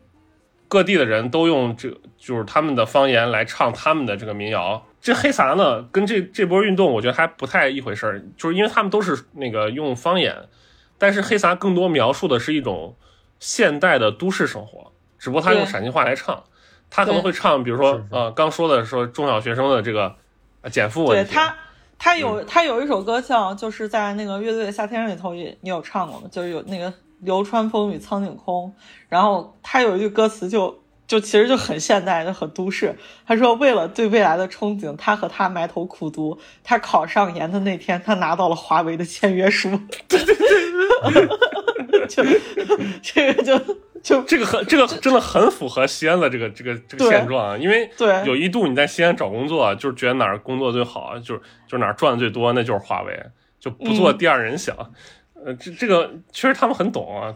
[0.67, 4.83] 各地的人都用这就是他们的方言来唱他们的这个民谣。
[5.05, 10.35] 这黑撒呢，跟这这波运动我觉得还不太一回事儿，就是因为他们都是那个用方言，
[10.97, 12.95] 但是黑撒更多描述的是一种
[13.39, 16.43] 现代的都市生活，只不过他用陕西话来唱，
[16.89, 18.05] 他可能会唱，比如说是是。
[18.09, 20.15] 呃刚说的说中小学生的这个
[20.61, 21.55] 呃减负问题，对他，
[21.99, 26.27] 他有他有一首歌像，就是在那个乐队的夏天里头也你有唱过吗？
[26.31, 28.73] 就是有那个流川枫与苍井空，
[29.07, 30.75] 然后他有一句歌词就
[31.07, 32.95] 就其实就很现代，就很都市。
[33.25, 36.37] 他说为了对未来的憧憬，他和他埋头苦读。
[36.63, 39.69] 他考上研的那天，他拿到了华为的签约书。
[40.07, 42.23] 对对对， 就
[43.01, 43.59] 这个就
[44.01, 53.19] 就这个很这个真的很符合西安的这个这个这个现状啊，因为对有一度你在西安找工作，就是觉得哪儿工作最好，就是就是哪儿赚的最多，那就是华为，
[53.59, 54.75] 就不做嗯第二人想。
[55.45, 57.35] 呃，这这个其实他们很懂啊，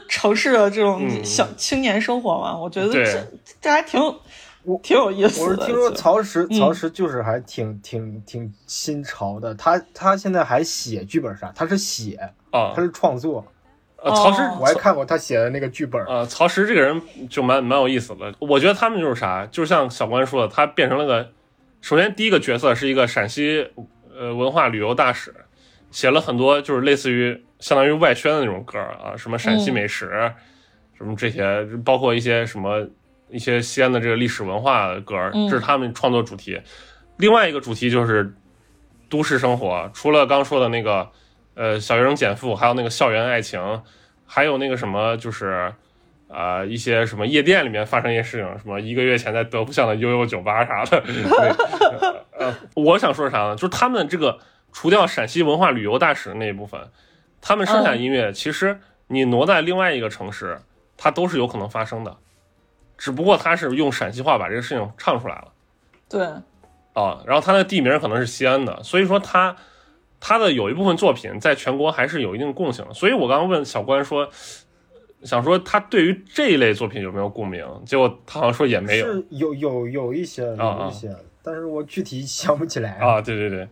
[0.21, 3.27] 城市的这种嗯小青年生活嘛，我觉得这
[3.59, 3.99] 这还挺
[4.83, 5.45] 挺有意思的。
[5.47, 9.55] 我是听说曹石，嗯曹石就是还挺挺挺新潮的。
[9.55, 12.17] 他他现在还写剧本杀，他是写，
[12.51, 13.43] 啊他，是创作。
[13.97, 16.03] 呃，曹石哦我还看过他写的那个剧本。
[16.05, 18.31] 呃，曹石这个人就蛮蛮有意思的。
[18.37, 21.29] 我觉得他们就是啥，就像小关说的，他变成了个，
[21.81, 23.71] 首先第一个角色是一个陕西
[24.15, 25.33] 呃文化旅游大使，
[25.91, 30.09] 写了很多就是类似于相当于外宣的那种歌儿啊，什么陕西美食，
[30.97, 32.87] 什么这些，包括一些什么
[33.29, 36.59] 一些西安的这个历史文化的歌这是他们创作主题。
[37.17, 38.33] 另外一个主题就是
[39.09, 41.09] 都市生活，除了刚说的那个
[41.53, 43.83] 呃小学生减负，还有那个校园爱情，
[44.25, 45.73] 还有那个什么就是。
[46.33, 51.01] 啊、一些什么夜店里面发生一些事情，什么一个月前在德福巷的悠悠酒吧啥的。
[51.03, 51.51] 对
[52.39, 53.55] 呃，我想说啥呢？
[53.57, 54.39] 就是他们这个
[54.71, 56.79] 除掉陕西文化旅游大使那一部分，
[57.41, 60.59] 他们生产音乐，其实你挪在另外一个城市，
[60.97, 62.17] 它都是有可能发生的，
[62.97, 65.47] 只不过他是用陕西话把这个事情唱出来了。
[66.07, 66.23] 对，
[66.93, 69.55] 啊，然后他的地名可能是西安的，所以说他
[70.19, 72.93] 他的有一部分作品在全国还是有一定共性的。
[72.93, 74.29] 所以我刚刚问小关说，
[75.23, 82.91] 想说他对于这一类作品有没有共鸣，结果他好像说也没有是有有有一些啊有一些，但是我具体想不起来。
[82.97, 83.19] 啊。
[83.19, 83.67] 对对对，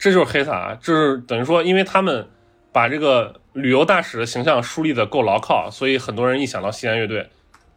[0.00, 2.26] 这就是黑撒，就是等于说，因为他们
[2.72, 7.28] 把这个旅游大使的形象树立的够牢靠，所以很多人一想到西安乐队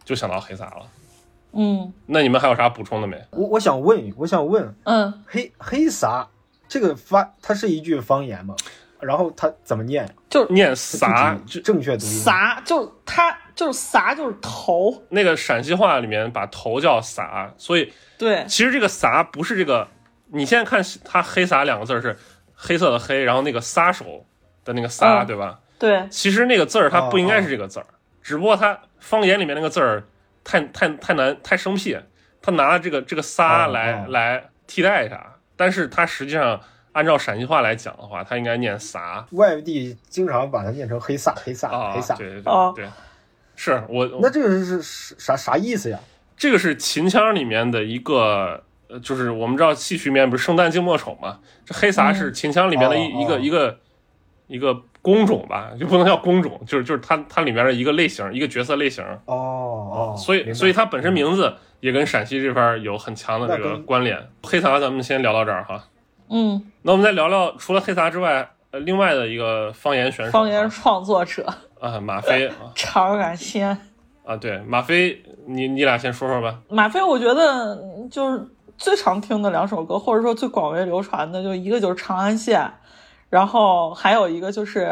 [0.05, 0.87] 就想到黑撒了。
[1.55, 3.21] 嗯那你们还有啥补充的没？
[3.31, 6.27] 我我想问，我想问，嗯，黑黑撒
[6.67, 8.55] 这个发，它是一句方言吗？
[9.01, 10.09] 然后它怎么念？
[10.29, 12.11] 就念撒就正确读音？
[12.11, 19.87] 撒就是它就是撒就是头，那个陕西话里面把头叫撒，所以对其实这个撒不是这个，
[20.33, 22.17] 你现在看他黑撒两个字儿是
[22.55, 24.25] 黑色的黑，然后那个撒手
[24.65, 25.59] 的那个撒，嗯对吧？
[25.77, 27.85] 对，其实那个字儿它不应该哦是这个字儿，
[28.21, 30.03] 只不过它方言里面那个字儿
[30.43, 31.97] 太太太难太生僻，
[32.41, 34.05] 他拿了这个这个撒哦来、哦。
[34.09, 36.59] 来替代一下，但是它实际上
[36.93, 42.73] 按照陕西话来讲的话，它应该念撒外地经常把它念成黑撒黑撒啊，黑撒，对对对、哦。
[42.75, 42.87] 对，
[43.55, 45.99] 是我那这个是是啥啥意思呀？
[46.35, 48.63] 这个是秦腔里面的一个，呃，
[48.99, 53.77] 就是我们知道戏曲里面不是圣诞静默丑嘛，这黑撒是秦腔里面的一、哦一个哦一个
[54.47, 64.17] 一个工种吧，就不能叫工种，就是就是它它里面的一个类型，一个角色类型，哦哦，所以所以它本身名字也跟陕西这边有很强的这个关联。
[64.43, 65.83] 黑撒咱们先聊到这儿哈，
[66.29, 71.45] 嗯，那我们再聊聊除了黑撒之外，呃，另外的一个方言选手啊，方言创作者。
[71.79, 73.77] 啊，马飞啊 长安仙。
[74.23, 76.57] 啊，对，马飞，你你俩先说说吧。
[76.69, 77.77] 马飞，我觉得
[78.09, 78.41] 就是
[78.77, 82.61] 最常听的两首歌，或者说最广为流传的，就一个就是《长安县》，
[83.29, 84.89] 然后还有一个就是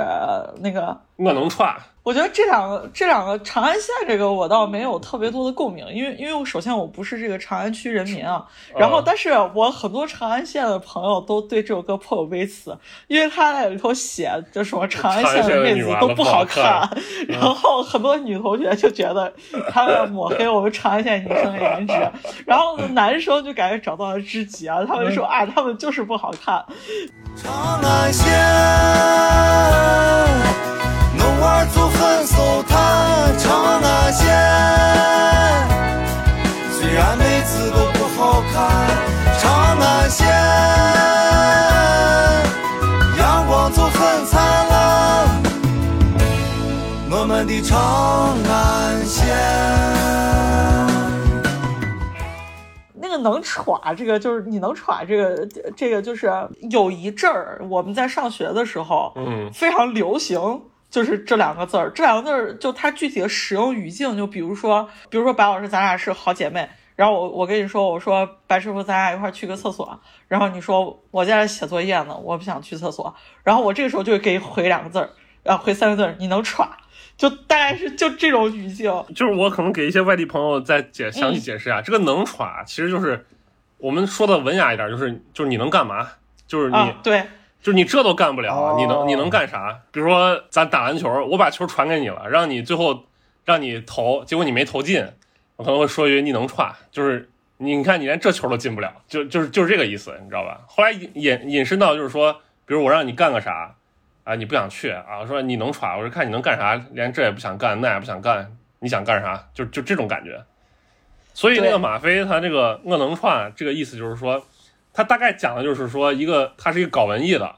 [0.60, 8.44] 那个我能串，我觉得这两个这两个长安县这个我倒没有特别多的共鸣，因为因为我首先我不是这个长安区人民啊，
[8.76, 12.76] 然后哦但是我很多长安县的朋友都对这首歌颇有微词，
[13.08, 16.90] 因为他在里头写就什么长安县的妹子都不好看，
[17.28, 19.32] 然后很多女同学就觉得
[19.70, 21.94] 他们抹黑我们长安县女生的颜值，
[22.48, 26.66] 然后男生就感觉找到了知己啊，他们说啊他们就是不好看，
[27.36, 28.26] 长安县，
[31.68, 33.38] 就很骚谈。
[33.38, 34.28] 长安县，
[36.72, 38.62] 虽然妹子都不好看，
[39.40, 40.28] 长安县，
[43.18, 45.42] 阳光就很灿烂。
[47.10, 49.36] 我们的长安县。
[52.94, 56.32] 那个能耍，这个就是你能耍，这个这个就是
[56.70, 60.62] 有一阵儿我们在上学的时候，嗯非常流行。
[60.92, 75.10] 就是这两个字儿，这两个字儿就它具体的使用语境，就比如说，比如说白老师，咱俩是好姐妹，然后我我跟你说，我说白师傅，咱俩一块儿去个厕所，然后你说我在这写作业呢，我不想去厕所，然后我这个时候就会给你回两个字儿，
[75.44, 76.78] 然后回三个字儿你能耍，
[77.16, 78.92] 就大概是就这种语境。
[79.16, 83.26] 就是我可能给一些外地朋友再解详细解释一下，这个能耍其实就是
[83.78, 86.06] 我们说的文雅一点，就是就是你能干嘛，
[86.46, 87.24] 就是你、啊，对，
[87.62, 89.80] 就是你这都干不了，哦你能你能干啥？
[89.92, 93.06] 比如说咱打篮球，我把球传给你了，让你最后
[93.46, 95.08] 让你投，结果你没投进，
[95.56, 100.62] 我可能会说一句你能串，就是你你看你连这球都进不了，就就是就是这个意思，你知道吧？
[100.68, 102.34] 后来引引引申到就是说，
[102.66, 103.76] 比如我让你干个啥
[104.24, 109.48] 啊，你不想去啊，我说你能歘，我说看你能干啥，连这也不想干，那也不想干，你想干啥？
[109.54, 110.44] 就就这种感觉。
[111.34, 114.44] 所以那个马飞他这个我能串这个意思就是说，
[114.94, 117.56] 他大概讲的就是说一个他是一个搞文艺的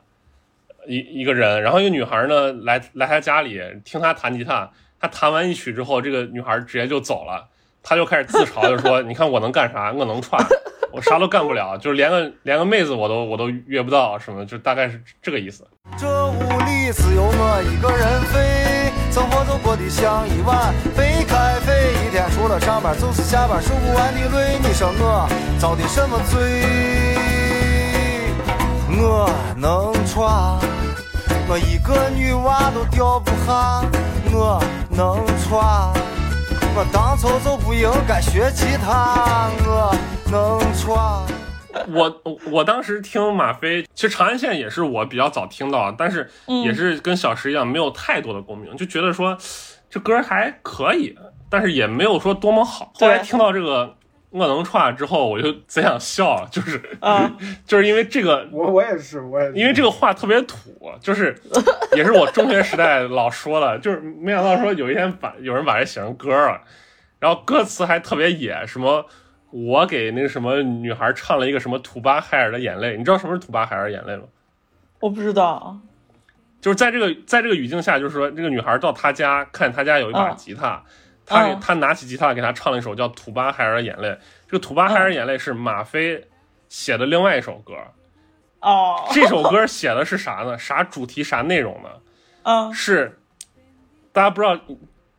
[0.87, 4.69] 一一个人，然后一个女孩呢来来他家里听他弹吉他，
[4.99, 7.47] 他弹完一曲之后，这个女孩直接就走了，
[7.81, 9.91] 他就开始自嘲，就说 你看我能干啥？
[9.93, 10.45] 我能串，
[10.91, 15.65] 我啥都干不了，就是连个连个妹子我都我都约不到什么，就大概是这个意思。
[15.97, 24.57] 这屋里只有我一个人飞，生活就过得像一碗白开水，一天除了上班就是下班，数不完的累。
[24.59, 26.65] 你说我遭的什么罪？
[28.89, 30.57] 我能穿，
[31.47, 33.83] 我一个女娃都吊不下，
[34.31, 34.59] 我
[34.89, 35.93] 能穿。
[36.75, 39.95] 我当初就不应该学吉他，我
[40.31, 41.21] 能穿。
[41.87, 46.29] 我我我当时听马飞，其实长安县也是我比较早听到，但是
[46.63, 49.37] 也是跟小石一样，没有太多的共鸣，就觉得说
[49.89, 51.15] 这歌还可以，
[51.49, 52.91] 但是也没有说多么好。
[52.95, 53.95] 后来听到这个
[54.29, 57.31] 我能串之后，我就 贼想笑，就是、啊
[57.67, 60.57] 就是因为这个我我也是，我也是因为这个话特别土，
[60.99, 61.35] 就是
[61.95, 66.61] 也是我中学时代老说了，就是没想到说有一天把有人把这写成歌了，
[67.19, 69.05] 然后歌词还特别野，什么
[69.53, 74.23] 我给那个什么女孩唱了一个什么土巴海尔的眼泪，你知道什么是土巴海尔眼泪吗？
[74.99, 75.77] 我不知道。
[76.59, 80.83] 就是在这个在这个语境下，就是说这个女孩到他家看他家有一把嗯吉他，
[81.23, 84.07] 他他拿起吉他给他唱了一首叫《土巴海尔的眼泪》，
[84.47, 86.25] 这个《土巴海尔眼泪》是马飞
[86.69, 87.73] 写的另外一首歌，
[88.61, 90.57] 哦，这首歌写的是啥呢？
[90.57, 91.89] 啥主题啥内容呢？
[92.41, 93.19] 啊是
[94.11, 94.57] 大家不知道，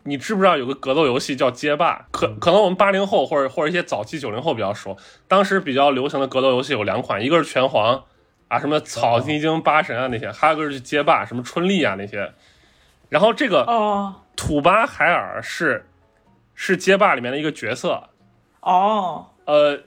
[0.05, 2.07] 你你知不知道有个格斗游戏叫街霸？
[2.13, 4.97] 可可能我们八零后或者或者一些早期九零后比较熟。
[5.27, 8.05] 当时比较流行的格斗游戏有两款，一个是拳皇
[8.49, 12.33] 啊，什么草泥精八神啊那些，还有一个是街霸，什么春丽啊那些。
[13.09, 15.87] 然后这个哦土巴海尔是
[16.55, 18.11] 是街霸里面的一个角色，
[18.61, 19.81] 哦呃，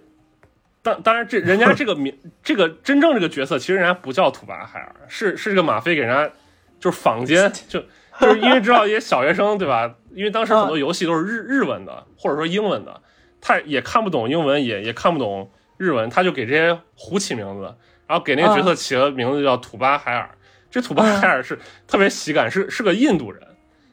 [0.82, 6.34] 当当然这人家这个名这个真正这个角色，其实人家不叫土巴海尔，是是这个马飞给人家
[6.80, 7.84] 就是坊间就
[8.20, 9.94] 就是因为知道一些小学生对吧？
[10.18, 13.00] 因为当时很多游戏都是日日文的或者说英文的，
[13.40, 17.72] 他也看不懂英文，也也看不懂日文，他就给这些胡起名字，
[18.08, 20.28] 然后给那个角色起了名字叫土巴海尔。
[20.72, 23.42] 这土巴海尔是特别喜感，是是个印度人。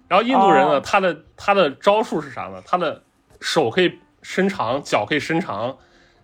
[0.08, 2.62] 然后印度人呢，哦他的他的招数是啥呢？
[2.64, 3.02] 他的
[3.40, 5.76] 手可以伸长，脚可以伸长，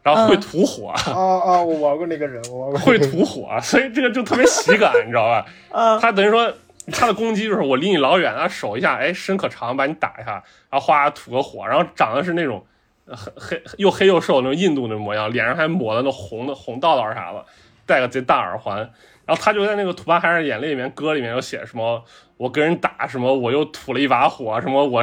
[0.02, 1.62] 然后会嗯吐火，啊啊！
[1.62, 5.44] 我玩过那个人，我玩过会吐火，所以这个就特别喜感，你知道吧？
[5.70, 6.50] 嗯 他等于说
[6.92, 12.64] 他的攻击就是我离你老远，啊手一下，哎，伸可长，把你打一下，然后哗吐个火，然后长得是那种
[13.06, 17.44] 很黑又黑又瘦那种印度那模样，脸上还抹了那红的红道道啥的，
[17.86, 18.78] 戴个贼大耳环，
[19.26, 22.02] 然后他就在那个《土巴海尔眼泪》里面歌里面有写什么。
[22.36, 25.02] 我跟人打什么，我又吐了一把火，什么我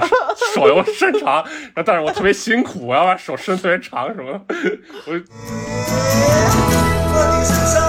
[0.55, 1.45] 手又伸长，
[1.86, 4.41] 但是我特别辛苦，我要把手伸特别长，什么，
[5.05, 5.13] 我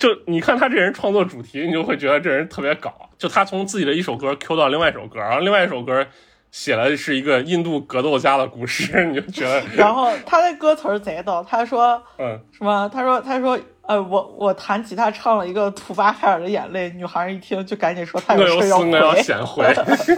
[0.00, 3.10] 就你看他这人创作主题，你就会觉得这人特别搞。
[3.18, 6.06] 就他从自己的一首歌 Q 到另外一首歌，然后另外一首歌
[6.50, 12.88] 写的是一个印度格斗家的故事，你就觉得， 然后他那歌词贼逗，他说嗯，什么？
[12.92, 19.22] 他说他说呃，我我弹吉他唱了一个土巴海尔的眼泪，女孩一听就赶紧说他有事儿要事我要回。
[19.22, 19.64] 先回，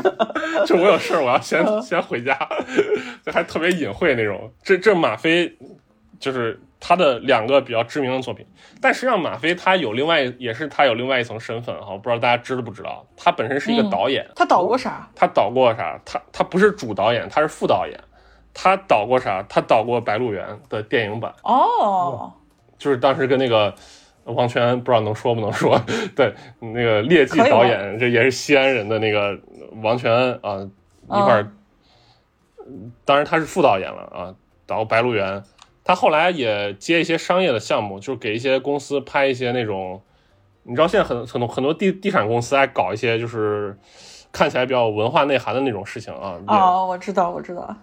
[0.64, 2.38] 就我有事儿我要先先回家，
[3.26, 4.48] 就还特别隐晦那种。
[4.62, 5.52] 这这马飞
[6.22, 8.46] 就是他的两个比较知名的作品，
[8.80, 14.24] 但实际上马飞他有另外也是他有另外一层身份哈，我不知道大家知道不知道，他本身是一个嗯导演。
[14.36, 15.10] 他导过啥？
[15.16, 16.00] 他导过啥？
[16.04, 17.98] 他他不是主导演，他是副导演。
[18.54, 19.44] 他导过啥？
[19.48, 22.32] 他导过《白鹿原》的电影版，哦，
[22.78, 23.74] 就是当时跟那个
[24.22, 25.76] 王权不知道能说不能说，
[26.14, 29.36] 对，那个劣迹导演，这也是西安人的那个
[29.82, 30.60] 王权啊、
[31.06, 31.50] 一块儿。
[33.04, 34.34] 当然他是副导演了啊，
[34.68, 35.26] 导《白鹿原》。
[35.84, 40.00] 他后来也接一些商业的项目，就是给一些公司拍一些那种，
[40.62, 43.76] 你知道现在很很多很多地地产公司爱搞一些就是
[44.30, 46.38] 看起来比较有文化内涵的那种事情啊。
[46.46, 47.76] 哦，我知道，我知道。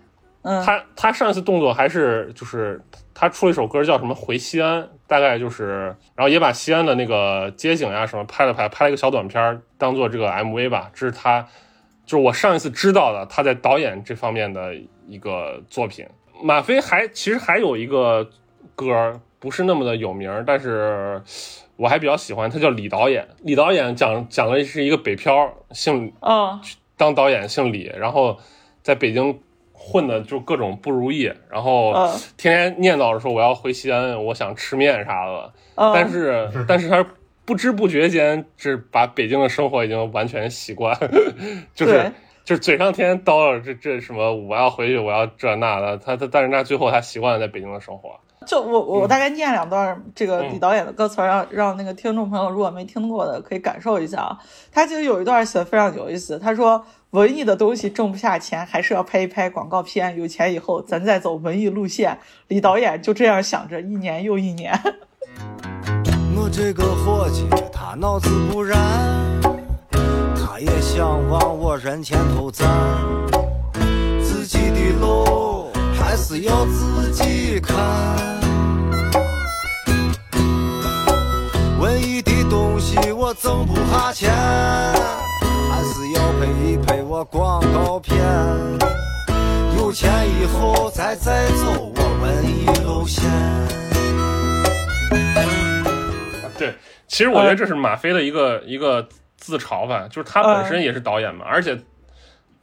[0.43, 2.81] 嗯，他他上一次动作还是就是
[3.13, 10.89] 他出了一首歌叫什么回西安，大概就是然后也把西安的那个街景呀什么拍了拍，拍了一个小短片当做这个 MV 吧。
[10.93, 11.45] 这是他
[12.05, 14.73] 就是我上一次知道的他在导演这方面的
[15.05, 16.07] 一个作品。
[16.41, 18.29] 马飞还其实还有一个
[18.75, 21.21] 歌不是那么的有名，但是
[21.75, 23.27] 我还比较喜欢，他叫李导演。
[23.43, 26.59] 李导演讲讲的是一个北漂，姓哦，
[26.97, 28.37] 当导演姓李，然后
[28.81, 29.39] 在北京
[29.73, 32.19] 混的就各种不如意，然后嗯。
[32.35, 35.53] 天天念叨着说我要回西安，我想吃面啥的。
[35.75, 37.05] 嗯，但是但是他
[37.45, 40.93] 不知不觉间，是把北京的生活已经完全习惯，
[41.73, 42.11] 就是对
[42.49, 48.19] 就是嘴上天天叨叨这这什么我要回去，我要这那的，他他但是他最后他习惯了在北京的生活。
[48.47, 54.39] 就我我大概念两段这个嗯李导演的歌词，让让那个听众朋友如果没听过的可以感受一下啊。
[54.71, 62.17] 他其实有一段写的非常有意思，他说文艺的东西挣不下钱，还是要拍一拍广告片，有钱以后咱再走文艺路线。
[62.47, 64.73] 李导演就这样想着，一年又一年。
[66.35, 68.75] 我这个伙计，他脑子不然，
[70.51, 72.67] 他也想往我人前头站，
[74.19, 77.77] 自己的路还是要自己看。
[81.79, 88.17] 文艺的东西我挣不下钱，还是要拍一拍我广告片。
[89.77, 93.23] 有钱以后再再走我文艺路线。
[96.57, 96.73] 对，
[97.07, 99.07] 其实我觉得这是马飞的一个、一个
[99.39, 101.79] 自嘲吧，就是他本身也是导演嘛，而且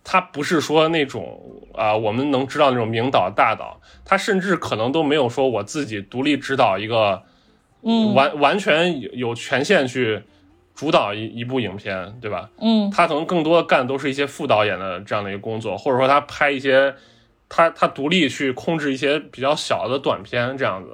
[0.05, 1.41] 他不是说那种
[1.75, 7.23] 啊、我们能知道那种名导大导，他甚至可能都没有说我自己独立指导一个，
[7.83, 10.23] 嗯完完全有有权限去
[10.75, 12.51] 主导一一部影片，对吧？
[12.61, 16.95] 嗯他可能更多的干的都是一些副导演的这样的一个工作，或者说他拍一些，
[17.49, 20.91] 他他独立去控制一些比较小的短片这样子。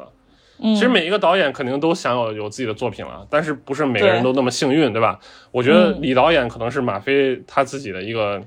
[0.62, 5.18] 嗯，其实每一个导演肯定都想有有自己的作品了，但是不是每个人都那么幸运，对吧？
[5.50, 8.40] 我觉得嗯李导演可能是马飞他自己的一个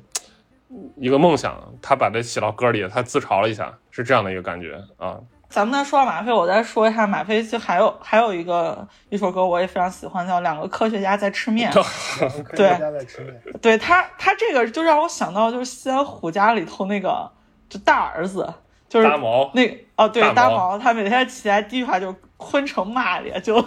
[0.98, 5.18] 一个梦想，他把它写到歌里，他自嘲了一下，是这样的一个感觉啊。
[5.48, 11.72] 咱们呢说到马飞，我再说一下马飞，就还有还有一个一首歌我也非常喜欢，叫《两个科学家在吃面》。
[12.44, 13.42] 科学家在吃面。
[13.62, 17.30] 对他，他这个就让我想到就是西安虎家里头那个
[17.70, 18.52] 就大儿子，
[18.88, 19.52] 就是大毛。
[19.54, 20.78] 那哦，对大毛。
[20.78, 23.64] 他每天起来第一句话就是昆城骂咧，就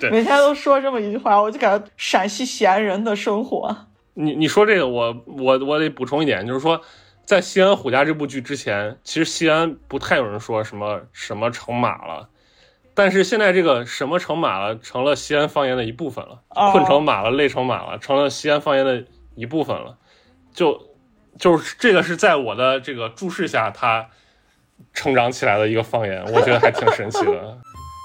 [0.00, 0.10] 对。
[0.10, 3.74] 每天都说这么一句话，我就感觉陕西西安人的生活。
[4.14, 6.80] 你你说这个，我我我得补充一点，就是说，
[7.24, 12.28] 在《西安虎家》这部剧之前，其实西安不太有人说什么什么成马了，
[12.92, 19.02] 但是现在这个什么成马了，成了西安方言的一部分了，哦困成马了，累成马了，成了西安方言的
[19.34, 19.96] 一部分了，
[20.52, 20.78] 就
[21.38, 24.10] 就是这个是在我的这个注视下，它
[24.92, 27.58] 成长起来的一个方言， 我觉得还挺神奇的。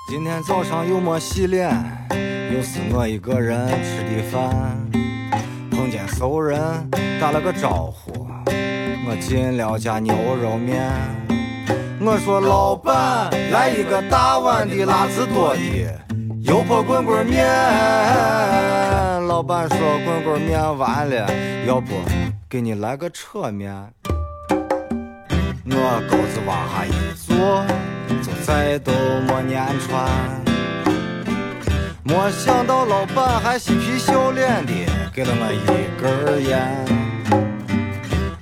[0.10, 1.70] 今天早上又没洗脸，
[2.54, 4.50] 又是我一个人吃的饭。
[5.72, 6.60] 碰见熟人
[7.20, 8.28] 打了个招呼，
[9.08, 10.92] 我进了家牛肉面。
[12.00, 15.60] 我说老板，来一个大碗的辣子多的
[16.42, 17.46] 油泼棍棍面。
[19.28, 21.30] 老板说棍棍面完了，
[21.68, 21.94] 要不
[22.50, 23.74] 给你来个扯面。
[25.70, 27.66] 我钩子往下一坐，
[28.24, 28.92] 就再都
[29.28, 30.08] 没粘穿。
[32.04, 34.72] 没想到老板还嬉皮笑脸的
[35.14, 35.66] 给了我一
[36.02, 36.86] 根烟。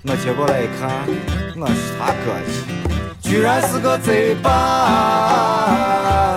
[0.07, 0.87] 我接过来一看，
[1.59, 4.51] 我是他哥去，居然是个贼版。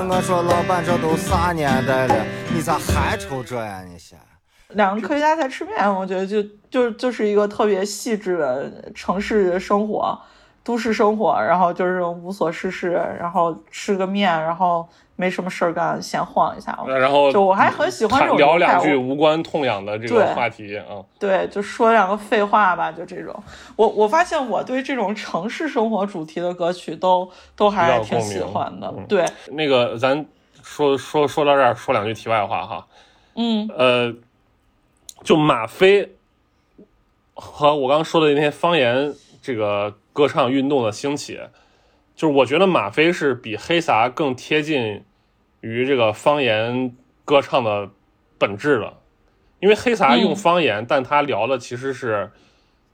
[0.09, 2.24] 我说老板，这都啥年代了，
[2.55, 3.82] 你咋还抽这呀？
[3.86, 4.18] 你先。
[4.70, 10.18] 两个科学家在吃面，我觉得就就就是一个特别细致的城市生活、
[10.69, 16.79] 都市生活，然后就是无所事事，然后吃个面，然后没什么事儿干，闲晃一下。
[16.87, 21.01] 然后就我还很喜欢这种聊两句无关痛痒的这个话题啊。
[21.19, 23.35] 对，就说两个废话吧，就这种。
[23.77, 28.93] 我我发现我对这种城市生活主题的歌曲都都还挺喜欢的。
[29.09, 30.27] 对，那个咱
[30.62, 32.87] 说说说到这儿，说两句题外话哈。
[33.37, 34.12] 嗯呃，
[35.25, 36.12] 就马飞
[37.33, 41.39] 和我刚刚说的那些方言这个歌唱运动的兴起，
[42.16, 45.05] 就是我觉得马飞是比黑撒更贴近
[45.61, 46.93] 于这个方言
[47.25, 47.89] 歌唱的
[48.37, 48.95] 本质的，
[49.61, 52.33] 因为黑撒用嗯方言，但他聊的其实是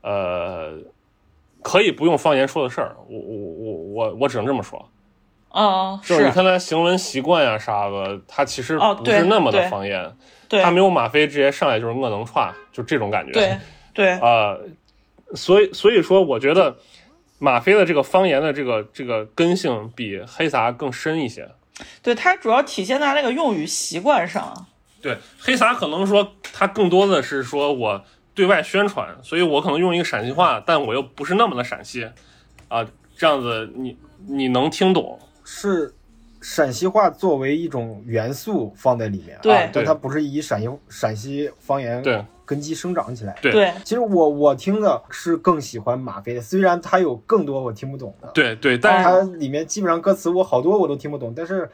[0.03, 0.75] 呃
[1.62, 2.95] 可以不用方言说的事儿。
[3.09, 4.87] 我我我我我只能这么说。
[5.49, 10.14] 啊，就是你看他行文习惯呀啥的，他其实哦不是那么的方言，
[10.47, 13.33] 对他没有马飞直接上来就是恶能串，就这种感觉。
[13.33, 13.57] 对
[13.95, 14.59] 对啊、
[15.35, 16.77] 所以所以说，我觉得
[17.45, 21.47] 马飞的这个方言的这个这个根性比黑撒更深一些。
[22.03, 24.66] 对，它主要体现在那个用语习惯上。
[25.03, 32.09] 对，黑撒可能说它更多的是说我对外宣传，所以我可能用一个陕西话，但我又不是那么的陕西，
[32.68, 32.86] 啊，
[33.18, 33.95] 这样子你
[34.26, 35.20] 你能听懂。
[35.45, 35.95] 是
[36.40, 43.36] 陕西话作为一种元素放在里面，对啊，但对它不是以陕西陕西方言对根基生长起来。
[43.40, 51.70] 对对其实我我听的是更喜欢马飞的，虽然他有更多我听不懂的，对对，但是、它里面基本上歌词我好多我都听不懂，但是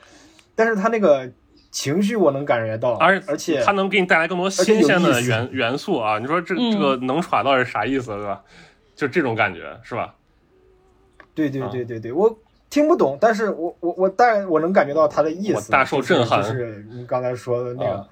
[0.54, 1.30] 但是他那个
[1.70, 6.18] 情绪我能感觉到，而而且它能给你带来更多新鲜的元元素啊！
[6.18, 8.42] 你说这嗯这个能耍到是啥意思，对吧？
[8.96, 10.14] 就这种感觉是吧？
[11.34, 17.92] 对对啊对对对，我听不懂，但是我我我大概我能感觉到他的意思，我大受震撼就是就是你刚才说的那个。
[17.92, 18.08] 啊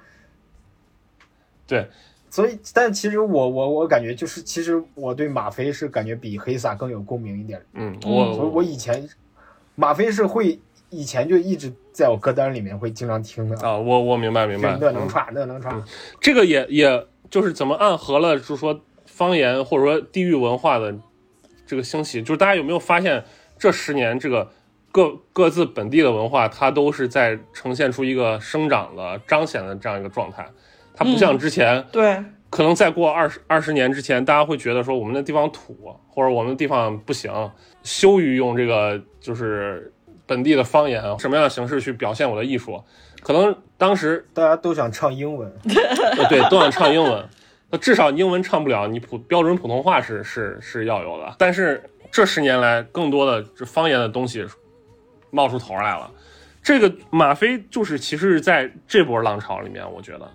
[1.66, 1.86] 对，
[2.30, 7.60] 所以，但其实我我我感觉就是，其实我对马飞是感觉比黑撒更有共鸣一点。
[7.72, 8.12] 嗯，嗯。
[8.12, 9.08] 我所以我以前
[9.74, 10.58] 马飞是会
[10.90, 15.08] 以前就一直在我歌单里面会经常听的，啊，我我明白明白，那能嗯。
[15.08, 15.82] 串那能串，
[16.20, 20.94] 这个也也就是怎么暗合了，就是说方言或者说地域文化的
[21.66, 23.24] 这个兴起，就是大家有没有发现
[23.58, 24.50] 这十年这个
[24.92, 30.46] 各各自本地的文化，它都是在呈现出一个生长的、彰显的这样一个状态。
[30.98, 37.32] 它不像之前，对可能再过二十二十年之前，大家会觉得说我们的地方土，或者我们的地方不行，
[37.84, 39.92] 羞于用这个就是
[40.26, 42.82] 本地的方言，什么样的形式去表现我的艺术。
[43.22, 45.52] 可能当时大家都想唱英文，
[46.18, 47.24] 呃，对，都想唱英文。
[47.70, 51.34] 那至少英文唱不了，你普标准普通话是是是要有的。
[51.38, 54.44] 但是这十年来，更多的这方言的东西
[55.30, 56.10] 冒出头来了。
[56.62, 60.30] 这个吗啡就是其实是在这波浪潮里面，我觉得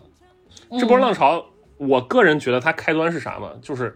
[0.80, 1.45] 这波浪潮，
[1.78, 3.51] 我个人觉得它开端是啥嘛？
[3.61, 3.95] 就是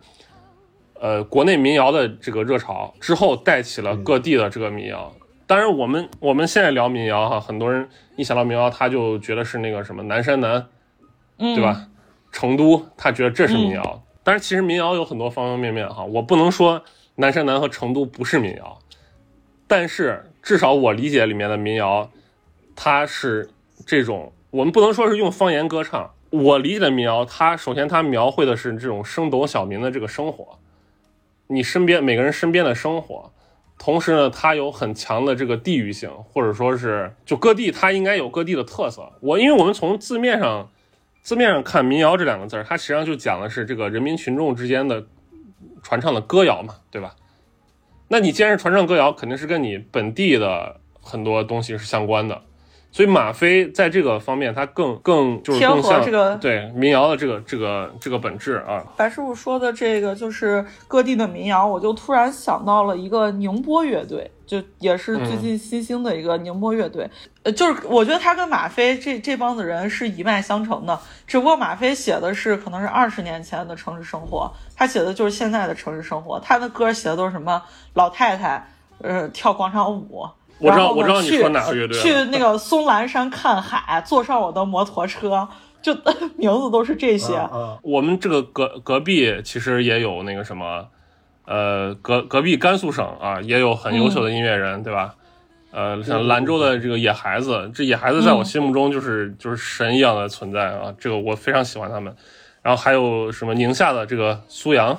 [0.99, 5.13] 呃，国内民谣的这个热潮之后，带起了各地的这个民谣。
[5.45, 10.67] 当然，我们我们现在聊民谣哈，很多人一想到民谣，他就觉得是那个什么南山南，
[11.37, 11.87] 嗯对吧？
[12.31, 14.03] 成都，他觉得这是民谣。
[14.23, 16.83] 但是其实民谣有很多方方面面哈，我不能说
[17.15, 18.77] 南山南和成都不是民谣，
[19.67, 22.09] 但是至少我理解里面的民谣，
[22.75, 23.49] 它是
[23.85, 26.11] 这种，我们不能说是用方言歌唱。
[26.43, 30.59] 我理解的民谣，它首先它描绘的是这种升斗小民的这个生活，
[31.47, 33.31] 你身边每个人身边的生活，
[33.77, 39.11] 同时呢，它有很强的这个地域性，或者说是就各地它应该有各地的特色。
[39.21, 40.69] 我因为我们从字面上
[41.21, 45.05] 字面上看“民谣”这两个字儿，它实际上就讲的是这个人民群众之间的
[45.83, 47.15] 传唱的歌谣嘛，对吧？
[48.09, 52.41] 那你既然是传唱歌谣，肯定是跟你本地的很多东西是相关的。
[52.91, 58.83] 所以马飞在这个方面，他更更就是贴合更像这个对民谣的这个这个这个本质啊。
[58.95, 67.07] 白师傅说的这个就是各地的民谣，我就突然想到了一个宁波乐队，就也是最近新兴的一个宁波乐队。
[67.43, 76.39] 呃，就是我觉得他跟马飞这这帮子人是一脉相承的，只不过马飞写的是可能是二十年前的城市生活，他写的就是现在的城市生活。
[76.39, 77.61] 他的歌写的都是什么
[77.93, 78.67] 老太太，
[79.03, 80.27] 呃，跳广场舞。
[80.59, 85.47] 我知道我知道你说哪个乐队了去那个松兰山看海，坐上我的摩托车，
[85.81, 85.93] 就
[86.35, 87.35] 名字都是这些。
[87.35, 90.87] 啊，我们这个隔隔壁其实也有那个什么，
[91.45, 95.15] 呃，隔隔壁甘肃省啊，也有很优秀的音乐人，对吧？
[95.69, 102.15] 呃，像兰州的这个野孩子，这野孩子在我心目中就是、就是神一样的存在啊，这个我非常喜欢他们。
[102.63, 104.89] 然后还有什么宁夏的这个苏阳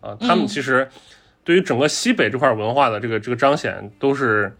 [0.00, 0.88] 啊，他们其实
[1.44, 4.56] 对于整个西北这块文化的这个这个彰显都是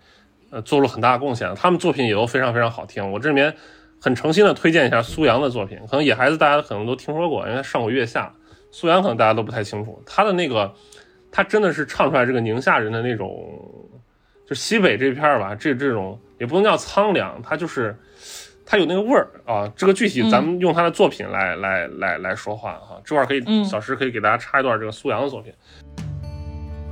[0.51, 3.13] 呃做了很大的贡献，他们作品也都非常非常好听。
[3.13, 3.55] 我这里面
[4.01, 8.33] 很诚心的推荐一下苏阳的作品，可能野孩子大家可能都听说过，因为他上过月下。
[8.73, 10.71] 苏阳可能大家都不太清楚，他的那个
[11.33, 13.49] 他真的是唱出来这个宁夏人的那种，
[14.47, 17.97] 就西北这片儿吧，这这种也不能叫苍凉，他就是
[18.67, 19.73] 他有那个味儿啊。
[19.75, 25.55] 这个具体咱们用他的作品来、来来来说话哈、这块可以、嗯小石可以给大家插一段这个苏阳的作品。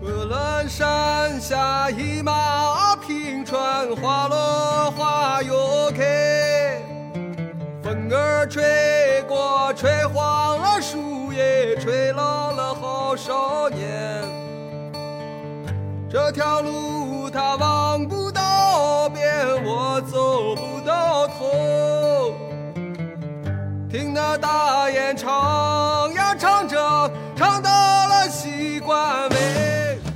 [0.05, 6.78] 昆仑山下一马平川，花落花又开。
[7.82, 14.22] 风儿吹过，吹黄了树叶，吹老了好少年。
[16.11, 22.34] 这条路它望不到边，我走不到头。
[23.90, 24.84] 听那大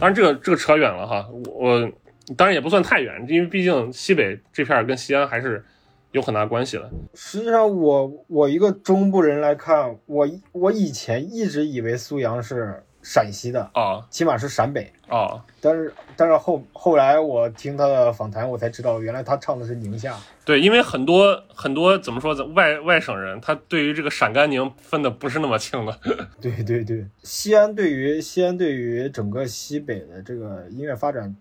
[0.00, 1.92] 当然这个这个扯远了哈，我我
[2.36, 5.64] 当然也不算太远，因为毕竟西北这片儿跟西安还是
[6.12, 6.88] 有很大关系的。
[7.14, 14.92] 实际上我我一个中部人来看，我我以前一直以为苏阳是陕西的，啊起码是陕北。
[15.08, 20.14] 啊，但是但是后后来我听他的访谈，我才知道原来他唱的是宁夏。
[20.44, 25.98] 对，因为很多很多怎么说，外外省人他对于这个陕甘宁分的不是那么清的。
[26.42, 31.34] 对对对，西安对于西安对于整个西北的这个音乐发展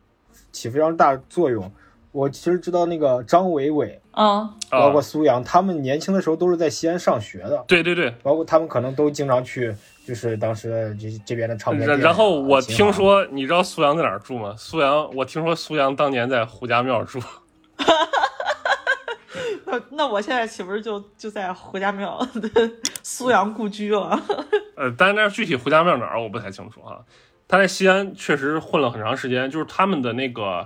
[0.54, 1.70] 起非常大作用。
[2.14, 9.76] 我其实知道那个张伟伟，啊，包括啊，苏阳，他们年轻的时候都是在西安上学的，对对对，包括他们可能都经常去，
[10.08, 11.86] 就是当时这这边的唱片。
[11.86, 14.56] 然然后我听说，你知道苏阳在哪儿住吗？
[14.58, 17.20] 苏阳，我听说苏阳当年在胡家庙住。
[19.66, 22.26] 那那我现在岂不是就就在胡家庙
[23.04, 24.18] 苏阳故居了？
[24.78, 27.00] 呃，但是那具体胡家庙哪儿我不太清楚啊。
[27.50, 30.66] 他在西安确实混了很长时间，就是他们的那个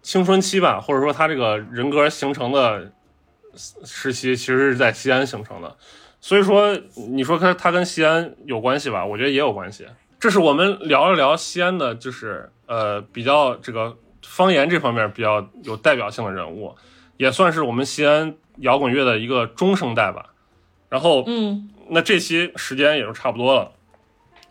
[0.00, 2.90] 青春期吧，或者说他这个人格形成的
[3.84, 5.76] 时期，其实是在西安形成的。
[6.24, 6.74] 所以说，
[7.10, 9.04] 你说他他跟西安有关系吧？
[9.04, 9.86] 我觉得也有关系。
[10.18, 16.74] 这是我们聊了聊西安的，就是呃比较这个方言这方面比较有代表性的人物，
[17.18, 20.30] 也算是我们西安摇滚乐的一个中生代吧。
[20.88, 23.72] 然后，嗯，那这期时间也就差不多了，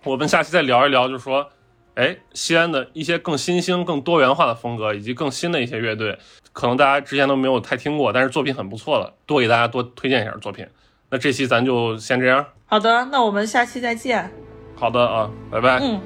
[0.03, 1.49] 我们下期再聊一聊，就是说，
[1.95, 6.19] 哎，西安的一些更新兴、更多元化的风格，以及更新的一些乐队，
[6.51, 10.67] 可能大家之前都没有太听过，但是作品很不错了，多给大家多推荐一下作品。
[11.14, 14.28] 那这期咱就先这样，好的，那我们下期再见。
[14.76, 15.78] 好的啊，拜拜。
[15.80, 16.01] 嗯，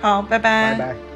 [0.00, 0.74] 好，拜拜。
[0.74, 1.13] 拜拜。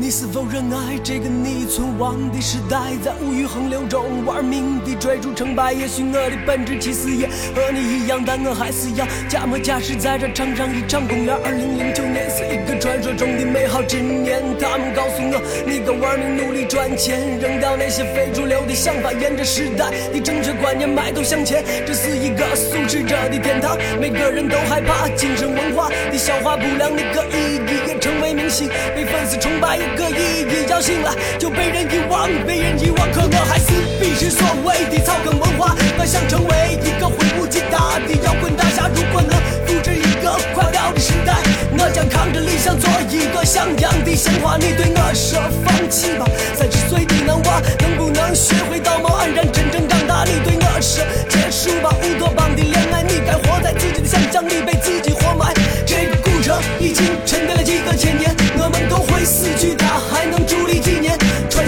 [0.00, 5.74] 你是否热爱这个你存亡的时代，在物欲横流中玩命地追逐成败？
[5.74, 11.36] 也许我的本质其实也和你一样，但我还是要假模假式在这唱上一场公园。
[11.44, 15.36] 二零零九年是一个传说中的美好之年，他们告诉我，
[15.68, 21.62] 你该玩命努力赚钱，扔掉那些非主流的想法，沿着时代的正确观念迈头向前。
[21.84, 29.89] 这是一个素食者的天堂，每个人都害怕精神文化的消化不良，那个意义也成为明星，被粉丝崇拜。
[29.96, 35.74] 个意义要醒来就被人遗忘，被人遗忘，可我还是鄙视所谓的草根文化。
[35.98, 41.34] 我想成为一个挥舞吉他的摇滚大侠，如果能复制一个垮掉的时代，
[41.78, 44.56] 我将扛着理想做一个像样的鲜花。
[44.56, 50.24] 你对我说放弃吧，三十岁的男娃能不能学会道貌岸然，真正长大？
[50.24, 54.60] 你对我说结束吧乌托邦的恋爱，你该活在自己的想象里，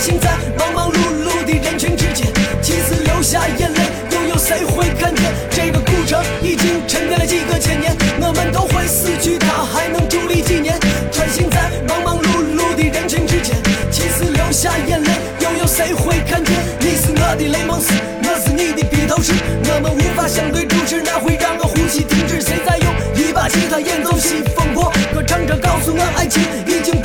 [0.02, 2.26] 行在忙忙碌碌的人群之间，
[2.60, 3.80] 妻子流下眼泪，
[4.10, 5.32] 又有谁会看见？
[5.48, 10.76] 这个古城已经沉淀了几个千年，我们都会死去，它还能伫立几年？
[11.12, 12.26] 穿行在忙忙碌
[12.58, 13.54] 碌的人群之间，
[13.92, 16.52] 妻子流下眼泪，又有谁会看见？
[16.80, 17.92] 你是我的雷蒙斯，
[18.24, 19.32] 我是你的披头士，
[19.70, 22.40] 我们无法相对主持，那会让我呼吸停止。
[22.40, 24.90] 谁在用一把吉他演奏西风破？
[25.14, 27.00] 歌唱着告诉我，爱情已经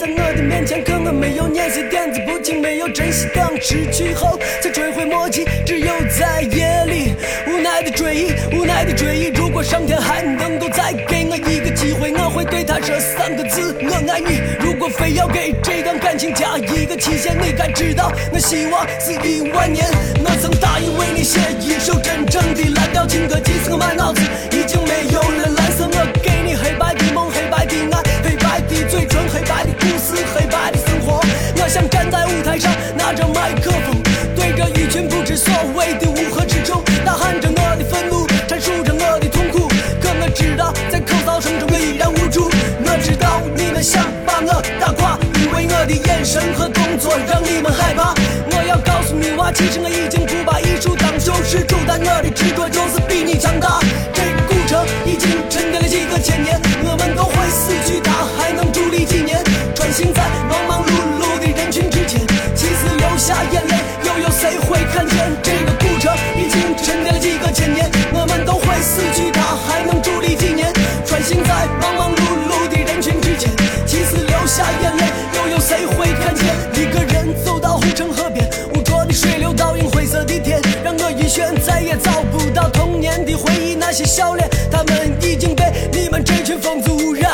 [0.00, 5.44] 在我的面前，可我没有念谁点子不清，没有珍惜，当失去后才追悔莫及。
[5.66, 7.12] 只有在夜里
[7.46, 9.26] 无奈的追忆，无奈的追忆。
[9.26, 14.40] 如果上天还能够再给我一个机会，我会对他说三个字：我爱你。
[14.58, 19.84] 如果非要给这段感情加一个期限，你该知道，我希望是一万年。
[20.24, 24.22] 我曾答应为你写一首真正的蓝调情歌，即使我满脑子
[24.52, 25.59] 已经没有了
[46.30, 48.14] 神和动作让你们害怕。
[48.52, 53.80] 我要告诉女娃，其实我已经不把艺术当救世主，但我的执着就是比你强大。
[54.14, 56.54] 这个古城已经沉淀了几个千年，
[56.86, 59.42] 我们都会死去，它还能伫立几年？
[59.74, 62.22] 穿行在忙忙碌碌的人群之间，
[62.54, 63.74] 其实流下眼泪，
[84.04, 87.32] 笑脸，他们已经被你们这群疯子污染。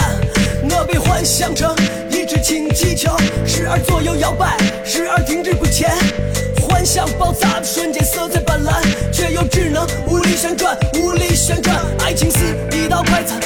[0.71, 1.75] 我被幻想成
[2.11, 5.91] 一只氢气球，时而左右摇摆，时而停滞不前。
[6.61, 8.73] 幻想爆炸的瞬间，色彩斑斓，
[9.12, 11.77] 却又只能无力旋转，无力旋转。
[12.05, 12.39] 爱情似
[12.73, 13.41] 一道快餐，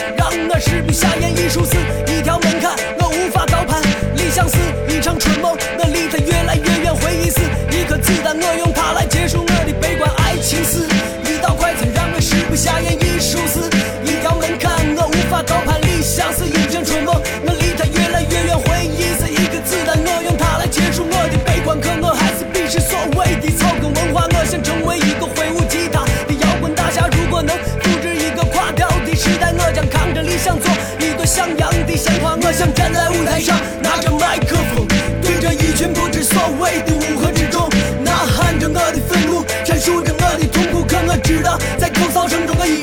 [42.31, 42.80] 在口哨声中的一